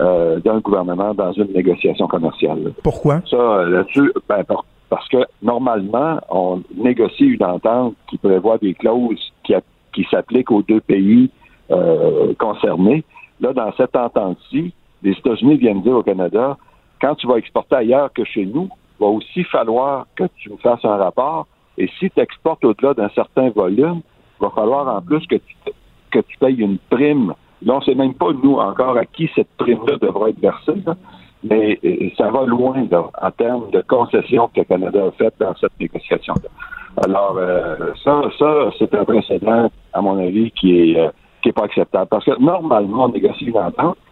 [0.00, 2.72] euh, d'un gouvernement dans une négociation commerciale.
[2.82, 3.20] Pourquoi?
[3.30, 8.74] Ça, euh, là-dessus, ben, par- parce que normalement, on négocie une entente qui prévoit des
[8.74, 11.30] clauses qui, a- qui s'appliquent aux deux pays
[11.70, 13.04] euh, concernés.
[13.40, 14.72] Là, dans cette entente-ci,
[15.02, 16.56] les États-Unis viennent dire au Canada,
[17.00, 18.68] quand tu vas exporter ailleurs que chez nous,
[19.00, 21.46] il va aussi falloir que tu me fasses un rapport.
[21.78, 24.00] Et si tu exportes au-delà d'un certain volume,
[24.40, 25.56] il va falloir en plus que tu,
[26.10, 27.34] que tu payes une prime.
[27.64, 30.82] Là, on ne sait même pas, nous, encore à qui cette prime-là devra être versée.
[31.42, 35.54] Mais euh, ça va loin en termes de concessions que le Canada a faites dans
[35.56, 36.48] cette négociation-là.
[37.04, 41.10] Alors, euh, ça, ça c'est un précédent, à mon avis, qui est, euh,
[41.42, 42.06] qui n'est pas acceptable.
[42.08, 43.56] Parce que normalement, on négocie une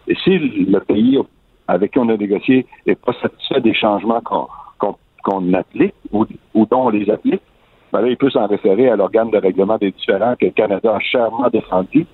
[0.07, 1.19] et si le pays
[1.67, 6.89] avec qui on a négocié n'est pas satisfait des changements qu'on applique ou, dont on
[6.89, 7.41] les applique,
[7.93, 10.95] ben là, il peut s'en référer à l'organe de règlement des différends que le Canada
[10.95, 12.07] a chèrement défendu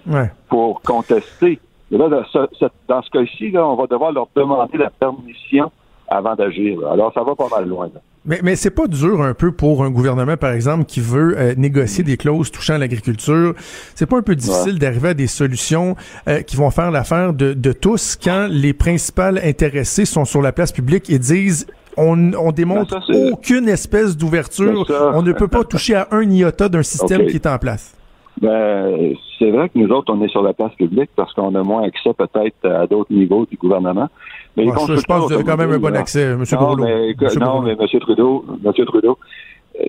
[0.49, 1.57] pour contester.
[1.89, 5.71] là, dans ce, cas-ci, on va devoir leur demander la permission
[6.09, 6.85] avant d'agir.
[6.91, 7.89] Alors, ça va pas mal loin.
[8.25, 11.55] Mais, mais c'est pas dur un peu pour un gouvernement, par exemple, qui veut euh,
[11.55, 13.53] négocier des clauses touchant l'agriculture.
[13.95, 15.95] C'est pas un peu difficile d'arriver à des solutions
[16.27, 20.51] euh, qui vont faire l'affaire de, de tous quand les principales intéressés sont sur la
[20.51, 21.67] place publique et disent
[21.99, 24.85] on, on démontre ben, aucune espèce d'ouverture.
[24.87, 27.95] Ben, on ne peut pas toucher à un iota d'un système qui est en place.
[28.41, 31.63] Ben, c'est vrai que nous autres, on est sur la place publique parce qu'on a
[31.63, 34.07] moins accès peut-être à d'autres niveaux du gouvernement.
[34.55, 36.43] Mais je pense que vous avez quand même un bon accès, M.
[36.53, 37.99] Non, mais, non, mais M.
[37.99, 38.85] Trudeau, M.
[38.85, 39.17] Trudeau,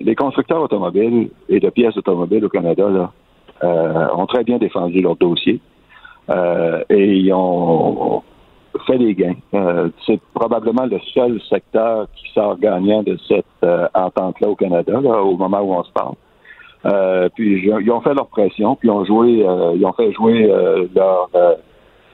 [0.01, 3.11] les constructeurs automobiles et de pièces automobiles au Canada là,
[3.63, 5.59] euh, ont très bien défendu leur dossier
[6.29, 8.23] euh, et ils ont
[8.85, 9.35] fait des gains.
[9.53, 13.45] Euh, c'est probablement le seul secteur qui sort gagnant de cette
[13.93, 16.15] entente-là au Canada, là, au moment où on se parle.
[16.85, 20.11] Euh, puis ils ont fait leur pression, puis ils ont joué, euh, ils ont fait
[20.13, 21.29] jouer euh, leur,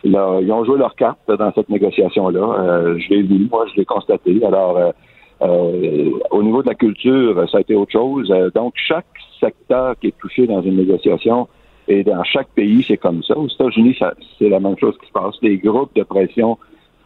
[0.03, 2.97] leur, ils ont joué leur carte dans cette négociation-là.
[2.97, 4.41] je l'ai vu, moi, je l'ai constaté.
[4.45, 4.93] Alors,
[5.39, 8.33] au niveau de la culture, ça a été autre chose.
[8.53, 9.05] donc, chaque
[9.39, 11.47] secteur qui est touché dans une négociation
[11.87, 13.37] et dans chaque pays, c'est comme ça.
[13.37, 13.97] Aux États-Unis,
[14.37, 15.35] c'est la même chose qui se passe.
[15.41, 16.57] Les groupes de pression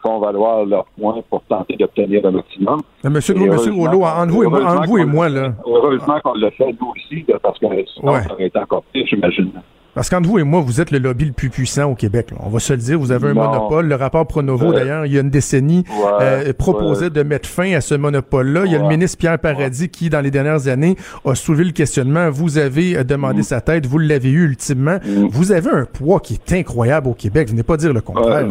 [0.02, 2.82] font valoir leurs points pour tenter d'obtenir un maximum.
[3.04, 5.52] Monsieur, monsieur Rouleau, entre vous, et moi, entre vous et moi, là.
[5.64, 9.52] Heureusement qu'on le fait, nous aussi, parce que sinon, ça aurait été encore pire, j'imagine.
[9.94, 12.28] Parce qu'entre vous et moi, vous êtes le lobby le plus puissant au Québec.
[12.40, 13.86] On va se le dire, vous avez un monopole.
[13.86, 15.84] Le rapport Pronovo, d'ailleurs, il y a une décennie,
[16.20, 18.62] euh, proposait de mettre fin à ce monopole-là.
[18.64, 21.72] Il y a le ministre Pierre Paradis qui, dans les dernières années, a soulevé le
[21.72, 22.30] questionnement.
[22.30, 23.44] Vous avez euh, demandé mm.
[23.44, 24.96] sa tête, vous l'avez eu ultimement.
[25.04, 25.26] Mm.
[25.30, 27.50] Vous avez un poids qui est incroyable au Québec.
[27.50, 28.46] Vous n'êtes pas dire le contraire.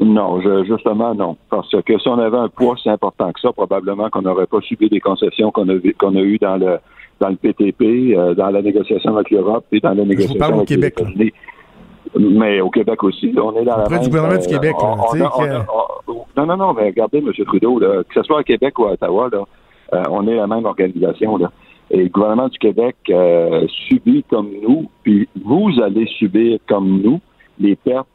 [0.00, 1.36] Non, justement, non.
[1.48, 4.60] Parce que si on avait un poids si important que ça, probablement qu'on n'aurait pas
[4.60, 6.78] subi des concessions qu'on a, qu'on a eues dans le,
[7.20, 10.64] dans le PTP, euh, dans la négociation avec l'Europe et dans la négociation avec au
[10.64, 11.32] Québec, les.
[12.18, 14.76] Mais au Québec aussi, on est dans la même, du gouvernement du euh, Québec.
[16.36, 17.30] non, non, non, mais regardez, M.
[17.46, 19.44] Trudeau, là, que ce soit à Québec ou à Ottawa, là,
[19.92, 21.36] euh, on est la même organisation.
[21.36, 21.52] Là.
[21.90, 22.96] Et le gouvernement du Québec
[23.88, 27.20] subit comme nous, puis vous allez subir comme nous
[27.60, 28.08] les pertes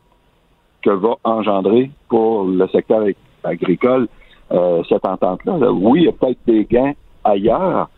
[0.82, 3.06] que va engendrer pour le secteur
[3.44, 4.08] agricole
[4.52, 5.72] euh, cette entente-là.
[5.72, 6.94] Oui, il y a peut-être des gains
[7.24, 7.90] ailleurs,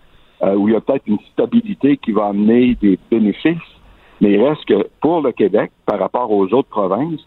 [0.43, 3.57] euh, où il y a peut-être une stabilité qui va amener des bénéfices,
[4.21, 7.21] mais il reste que pour le Québec, par rapport aux autres provinces,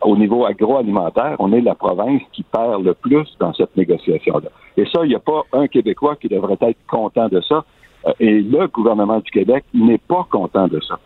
[0.00, 4.48] au niveau agroalimentaire, on est la province qui perd le plus dans cette négociation-là.
[4.76, 7.64] Et ça, il n'y a pas un Québécois qui devrait être content de ça.
[8.06, 10.98] Euh, et le gouvernement du Québec n'est pas content de ça.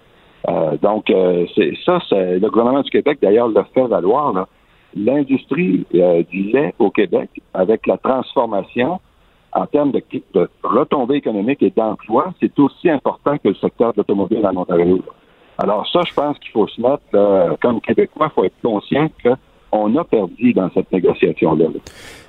[0.48, 4.46] Euh, donc, euh, c'est ça, c'est le gouvernement du Québec, d'ailleurs, le fait valoir.
[4.96, 9.00] L'industrie euh, du lait au Québec, avec la transformation
[9.52, 10.02] en termes de,
[10.34, 15.00] de retombées économiques et d'emploi, c'est aussi important que le secteur de l'automobile en Ontario.
[15.58, 19.08] Alors ça, je pense qu'il faut se mettre, comme Québécois, il faut être conscient
[19.70, 21.66] qu'on a perdu dans cette négociation-là.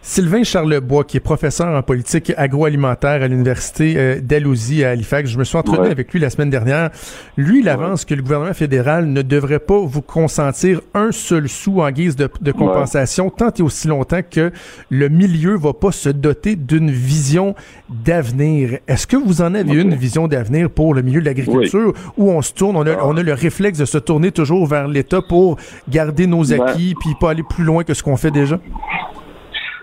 [0.01, 5.37] Sylvain Charlebois, qui est professeur en politique agroalimentaire à l'université euh, d'Alousie à Halifax, je
[5.37, 6.89] me suis entretenu avec lui la semaine dernière.
[7.35, 11.81] Lui, il avance que le gouvernement fédéral ne devrait pas vous consentir un seul sou
[11.81, 14.51] en guise de, compensation tant et aussi longtemps que
[14.89, 17.53] le milieu va pas se doter d'une vision
[17.89, 18.79] d'avenir.
[18.87, 22.41] Est-ce que vous en avez une vision d'avenir pour le milieu de l'agriculture où on
[22.41, 25.57] se tourne, on a, on a le réflexe de se tourner toujours vers l'État pour
[25.89, 28.59] garder nos acquis puis pas aller plus loin que ce qu'on fait déjà?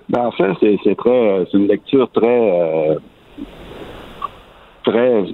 [0.09, 0.53] Ben, en fait,
[0.85, 2.95] c'est très, c'est une lecture très, euh,
[4.85, 5.25] très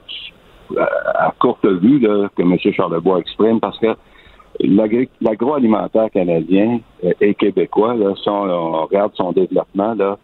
[0.79, 2.57] à courte vue là, que M.
[2.73, 3.95] Charlebois exprime parce que
[5.21, 6.81] l'agroalimentaire canadien
[7.21, 10.19] et québécois, là, si on, regarde son développement, là,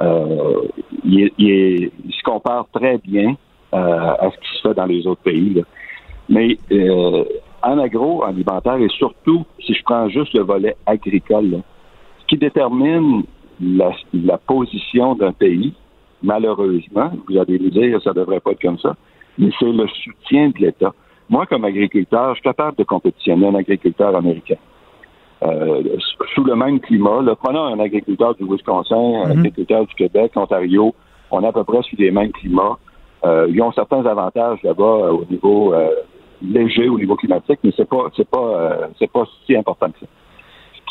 [0.00, 0.68] euh,
[1.04, 3.36] il, il, se compare très bien
[3.74, 5.54] euh, à ce qui se fait dans les autres pays.
[5.54, 5.62] Là.
[6.28, 7.24] Mais euh,
[7.62, 11.58] en agroalimentaire et surtout, si je prends juste le volet agricole, là,
[12.20, 13.24] ce qui détermine
[13.62, 15.72] la, la position d'un pays,
[16.22, 18.96] malheureusement, vous allez me dire ça devrait pas être comme ça,
[19.38, 20.92] mais c'est le soutien de l'État.
[21.30, 24.56] Moi, comme agriculteur, je suis capable de compétitionner un agriculteur américain.
[25.42, 25.82] Euh,
[26.34, 29.38] sous le même climat, là, prenons un agriculteur du Wisconsin, un mhm.
[29.38, 30.94] agriculteur du Québec, Ontario,
[31.30, 32.78] on est à peu près sous les mêmes climats.
[33.24, 35.74] Euh, ils ont certains avantages là-bas euh, au niveau
[36.42, 40.06] léger, au niveau climatique, mais c'est pas c'est pas c'est pas si important que ça.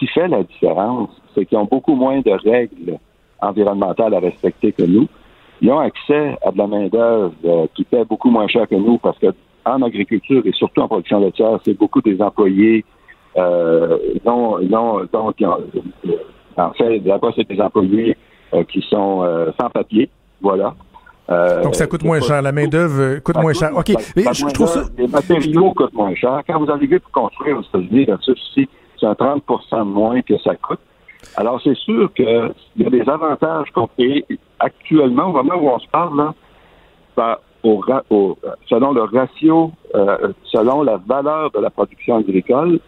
[0.02, 2.98] Qui fait la différence, c'est qu'ils ont beaucoup moins de règles
[3.40, 5.08] environnementales à respecter que nous.
[5.62, 8.98] Ils ont accès à de la main-d'œuvre euh, qui paie beaucoup moins cher que nous
[8.98, 9.28] parce que
[9.64, 12.84] en agriculture et surtout en production laitière, c'est beaucoup des employés
[13.38, 15.36] euh, non, non, donc,
[16.58, 18.18] en fait, d'abord, c'est des employés
[18.54, 20.10] euh, qui sont euh, sans papier,
[20.42, 20.76] voilà.
[21.30, 23.70] Euh, Donc ça coûte moins cher, la main d'œuvre coûte moins cher.
[23.76, 24.84] Ok, mais je, trouve ça.
[24.98, 26.42] Les matériaux coûtent moins cher.
[26.46, 28.68] Quand vous arrivez pour construire aux États-Unis, ici,
[29.02, 30.80] c'est un 30 de moins que ça coûte.
[31.36, 34.26] Alors c'est sûr qu'il y a des avantages qu'on fait
[34.60, 36.34] actuellement, au moment où on se parle,
[37.18, 38.38] là, au, au,
[38.68, 42.80] selon le ratio, euh, selon la valeur de la production agricole,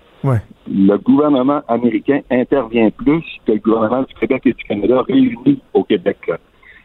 [0.68, 5.84] le gouvernement américain intervient plus que le gouvernement du Québec et du Canada réunis au
[5.84, 6.18] Québec.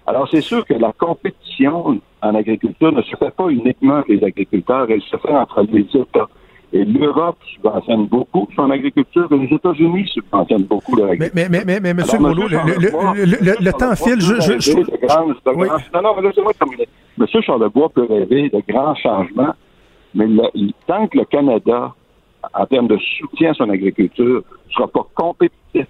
[0.07, 4.25] Alors, c'est sûr que la compétition en agriculture ne se fait pas uniquement avec les
[4.25, 6.29] agriculteurs, elle se fait entre les États.
[6.73, 11.49] Et l'Europe subventionne beaucoup son agriculture et les États-Unis subventionnent beaucoup leur agriculture.
[11.51, 12.19] Mais, mais, mais, mais, M.
[12.19, 14.21] Boulot, le, le, le, temps file.
[14.21, 14.73] Je, je, je...
[15.55, 15.69] oui.
[15.95, 16.87] Non, non, mais laissez-moi terminer.
[17.19, 17.27] M.
[17.43, 19.55] Charlebois peut rêver de grands changements,
[20.15, 20.27] mais
[20.87, 21.95] tant que le Canada
[22.55, 25.87] en termes de soutien à son agriculture, ne sera pas compétitif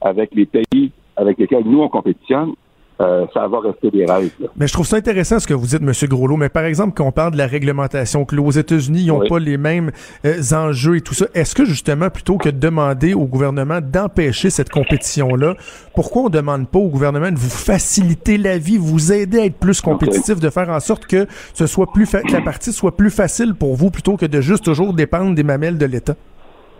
[0.00, 2.52] avec les pays avec lesquels nous on compétitionne,
[3.00, 4.30] euh, ça va rester des règles.
[4.56, 5.92] Mais je trouve ça intéressant ce que vous dites, M.
[6.08, 6.36] Groslo.
[6.36, 9.38] Mais par exemple, quand on parle de la réglementation, que aux États-Unis, ils n'ont pas
[9.38, 9.92] les mêmes
[10.24, 14.50] euh, enjeux et tout ça, est-ce que justement, plutôt que de demander au gouvernement d'empêcher
[14.50, 15.54] cette compétition-là,
[15.94, 19.58] pourquoi on demande pas au gouvernement de vous faciliter la vie, vous aider à être
[19.58, 23.10] plus compétitif, de faire en sorte que ce soit plus que la partie soit plus
[23.10, 26.14] facile pour vous plutôt que de juste toujours dépendre des mamelles de l'État?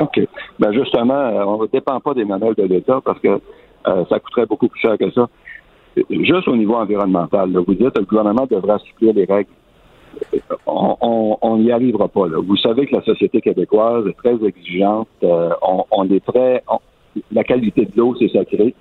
[0.00, 0.20] OK.
[0.58, 3.40] Ben justement, euh, on ne dépend pas des mamelles de l'État parce que
[4.10, 5.28] ça coûterait beaucoup plus cher que ça
[6.10, 9.50] juste au niveau environnemental, vous dites que le gouvernement devrait assouplir les règles.
[10.66, 12.26] On n'y arrivera pas.
[12.26, 15.08] Vous savez que la société québécoise est très exigeante.
[15.22, 15.50] Euh,
[15.90, 16.62] on, est très.
[17.32, 18.74] la qualité de l'eau, c'est sacré.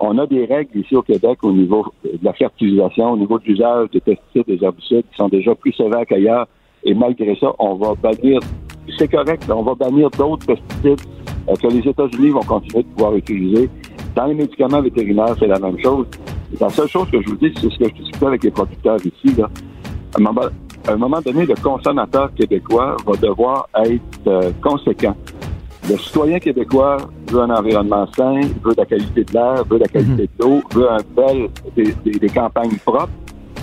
[0.00, 3.44] On a des règles ici au Québec au niveau de la fertilisation, au niveau de
[3.44, 6.48] l'usage des pesticides, des herbicides qui sont déjà plus sévères qu'ailleurs.
[6.84, 8.40] Et malgré ça, on va bannir.
[8.98, 11.00] C'est correct, on va bannir d'autres pesticides
[11.48, 13.70] euh, que les États-Unis vont continuer de pouvoir utiliser.
[14.16, 16.06] Dans les médicaments vétérinaires, c'est la même chose.
[16.60, 18.98] La seule chose que je vous dis, c'est ce que je discutais avec les producteurs
[18.98, 19.34] ici.
[19.36, 19.48] Là.
[20.14, 25.16] À, un moment, donné, le consommateur québécois va devoir être euh, conséquent.
[25.88, 26.98] Le citoyen québécois
[27.28, 30.28] veut un environnement sain, veut la qualité de l'air, veut la qualité mhm.
[30.38, 31.48] de l'eau, veut un bel,
[32.04, 33.08] des campagnes propres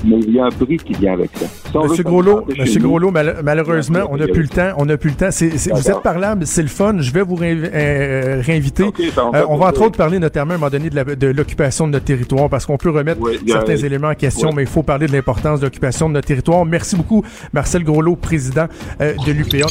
[0.04, 1.46] mais il y a un prix qui vient avec ça.
[1.84, 4.72] Monsieur Groslo, Monsieur Groslo, malheureusement, on n'a plus le temps.
[4.78, 5.30] On n'a plus le temps.
[5.30, 6.96] vous êtes parlable, c'est le fun.
[7.00, 8.84] Je vais vous euh, réinviter.
[8.84, 12.06] Euh, on va entre autres parler notamment à un moment donné de l'occupation de, notre
[12.06, 15.60] territoire parce qu'on peut remettre certains éléments en question, mais il faut parler de l'importance
[15.60, 16.66] de l'occupation de notre territoire.
[16.66, 17.24] Merci beaucoup,
[17.54, 18.66] Marcel Groslo, président
[19.02, 19.68] euh, de l'UPA.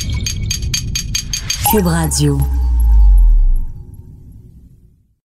[1.71, 2.39] Cube Radio.